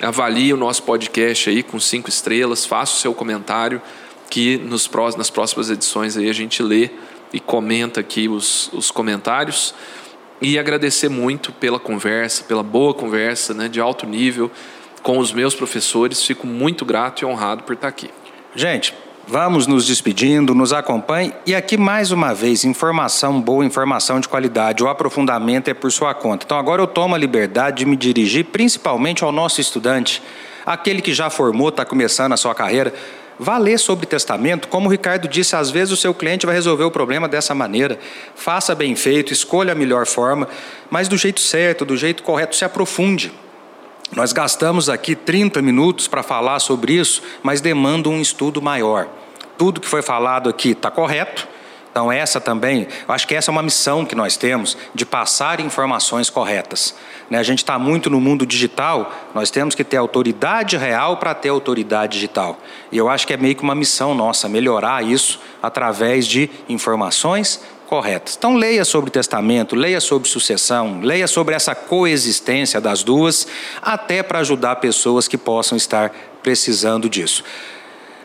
avalie 0.00 0.52
o 0.52 0.56
nosso 0.56 0.82
podcast 0.84 1.50
aí 1.50 1.62
com 1.62 1.80
cinco 1.80 2.08
estrelas, 2.08 2.64
faça 2.64 2.94
o 2.94 2.98
seu 2.98 3.14
comentário, 3.14 3.82
que 4.30 4.56
nos, 4.58 4.88
nas 5.16 5.30
próximas 5.30 5.68
edições 5.68 6.16
aí 6.16 6.30
a 6.30 6.32
gente 6.32 6.62
lê 6.62 6.90
e 7.32 7.40
comenta 7.40 8.00
aqui 8.00 8.28
os, 8.28 8.70
os 8.72 8.90
comentários. 8.90 9.74
E 10.42 10.58
agradecer 10.58 11.08
muito 11.08 11.52
pela 11.52 11.78
conversa, 11.78 12.42
pela 12.42 12.64
boa 12.64 12.92
conversa, 12.92 13.54
né, 13.54 13.68
de 13.68 13.80
alto 13.80 14.06
nível 14.06 14.50
com 15.00 15.18
os 15.18 15.32
meus 15.32 15.54
professores. 15.54 16.24
Fico 16.24 16.46
muito 16.46 16.84
grato 16.84 17.22
e 17.22 17.24
honrado 17.24 17.62
por 17.62 17.74
estar 17.74 17.86
aqui. 17.86 18.10
Gente, 18.54 18.92
vamos 19.26 19.68
nos 19.68 19.86
despedindo, 19.86 20.52
nos 20.52 20.72
acompanhe. 20.72 21.32
E 21.46 21.54
aqui, 21.54 21.76
mais 21.76 22.10
uma 22.10 22.34
vez, 22.34 22.64
informação 22.64 23.40
boa, 23.40 23.64
informação 23.64 24.18
de 24.18 24.28
qualidade. 24.28 24.82
O 24.82 24.88
aprofundamento 24.88 25.68
é 25.68 25.74
por 25.74 25.92
sua 25.92 26.12
conta. 26.12 26.44
Então, 26.44 26.58
agora 26.58 26.82
eu 26.82 26.88
tomo 26.88 27.14
a 27.14 27.18
liberdade 27.18 27.78
de 27.78 27.86
me 27.86 27.96
dirigir 27.96 28.46
principalmente 28.46 29.22
ao 29.22 29.30
nosso 29.30 29.60
estudante, 29.60 30.20
aquele 30.66 31.00
que 31.00 31.14
já 31.14 31.30
formou, 31.30 31.68
está 31.68 31.84
começando 31.84 32.32
a 32.32 32.36
sua 32.36 32.54
carreira. 32.54 32.92
Vá 33.38 33.58
ler 33.58 33.78
sobre 33.78 34.06
testamento. 34.06 34.68
Como 34.68 34.88
o 34.88 34.90
Ricardo 34.90 35.26
disse, 35.28 35.56
às 35.56 35.70
vezes 35.70 35.92
o 35.92 35.96
seu 35.96 36.14
cliente 36.14 36.46
vai 36.46 36.54
resolver 36.54 36.84
o 36.84 36.90
problema 36.90 37.28
dessa 37.28 37.54
maneira. 37.54 37.98
Faça 38.34 38.74
bem 38.74 38.94
feito, 38.94 39.32
escolha 39.32 39.72
a 39.72 39.74
melhor 39.74 40.06
forma, 40.06 40.48
mas 40.90 41.08
do 41.08 41.16
jeito 41.16 41.40
certo, 41.40 41.84
do 41.84 41.96
jeito 41.96 42.22
correto, 42.22 42.54
se 42.54 42.64
aprofunde. 42.64 43.32
Nós 44.14 44.32
gastamos 44.32 44.90
aqui 44.90 45.14
30 45.14 45.62
minutos 45.62 46.06
para 46.06 46.22
falar 46.22 46.60
sobre 46.60 46.92
isso, 46.92 47.22
mas 47.42 47.60
demanda 47.60 48.08
um 48.08 48.20
estudo 48.20 48.60
maior. 48.60 49.08
Tudo 49.56 49.80
que 49.80 49.88
foi 49.88 50.02
falado 50.02 50.50
aqui 50.50 50.72
está 50.72 50.90
correto. 50.90 51.48
Então, 51.92 52.10
essa 52.10 52.40
também, 52.40 52.88
eu 53.06 53.14
acho 53.14 53.28
que 53.28 53.34
essa 53.34 53.50
é 53.50 53.52
uma 53.52 53.62
missão 53.62 54.06
que 54.06 54.14
nós 54.14 54.34
temos, 54.34 54.78
de 54.94 55.04
passar 55.04 55.60
informações 55.60 56.30
corretas. 56.30 56.94
Né, 57.28 57.38
A 57.38 57.42
gente 57.42 57.58
está 57.58 57.78
muito 57.78 58.08
no 58.08 58.18
mundo 58.18 58.46
digital, 58.46 59.12
nós 59.34 59.50
temos 59.50 59.74
que 59.74 59.84
ter 59.84 59.98
autoridade 59.98 60.78
real 60.78 61.18
para 61.18 61.34
ter 61.34 61.50
autoridade 61.50 62.14
digital. 62.14 62.58
E 62.90 62.96
eu 62.96 63.10
acho 63.10 63.26
que 63.26 63.34
é 63.34 63.36
meio 63.36 63.54
que 63.54 63.62
uma 63.62 63.74
missão 63.74 64.14
nossa, 64.14 64.48
melhorar 64.48 65.04
isso 65.04 65.38
através 65.62 66.26
de 66.26 66.48
informações 66.66 67.60
corretas. 67.86 68.36
Então, 68.38 68.56
leia 68.56 68.86
sobre 68.86 69.10
testamento, 69.10 69.76
leia 69.76 70.00
sobre 70.00 70.26
sucessão, 70.30 71.00
leia 71.02 71.26
sobre 71.26 71.54
essa 71.54 71.74
coexistência 71.74 72.80
das 72.80 73.02
duas, 73.02 73.46
até 73.82 74.22
para 74.22 74.38
ajudar 74.38 74.76
pessoas 74.76 75.28
que 75.28 75.36
possam 75.36 75.76
estar 75.76 76.10
precisando 76.42 77.06
disso. 77.06 77.44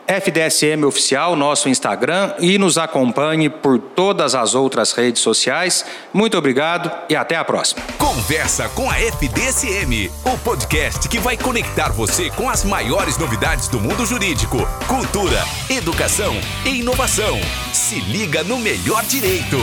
FDSM 0.08 0.84
Oficial, 0.86 1.36
nosso 1.36 1.68
Instagram, 1.68 2.32
e 2.40 2.56
nos 2.56 2.78
acompanhe 2.78 3.50
por 3.50 3.78
todas 3.78 4.34
as 4.34 4.54
outras 4.54 4.92
redes 4.92 5.20
sociais. 5.20 5.84
Muito 6.12 6.36
obrigado 6.38 6.90
e 7.10 7.14
até 7.14 7.36
a 7.36 7.44
próxima. 7.44 7.82
Conversa 7.98 8.68
com 8.70 8.90
a 8.90 8.98
FDSM, 8.98 10.10
o 10.24 10.38
podcast 10.38 11.08
que 11.08 11.18
vai 11.18 11.36
conectar 11.36 11.92
você 11.92 12.30
com 12.30 12.48
as 12.48 12.64
maiores 12.64 13.18
novidades 13.18 13.68
do 13.68 13.78
mundo 13.78 14.06
jurídico, 14.06 14.56
cultura, 14.86 15.44
educação 15.68 16.34
e 16.64 16.80
inovação. 16.80 17.38
Se 17.74 18.00
liga 18.00 18.42
no 18.42 18.58
melhor 18.58 19.04
direito. 19.04 19.58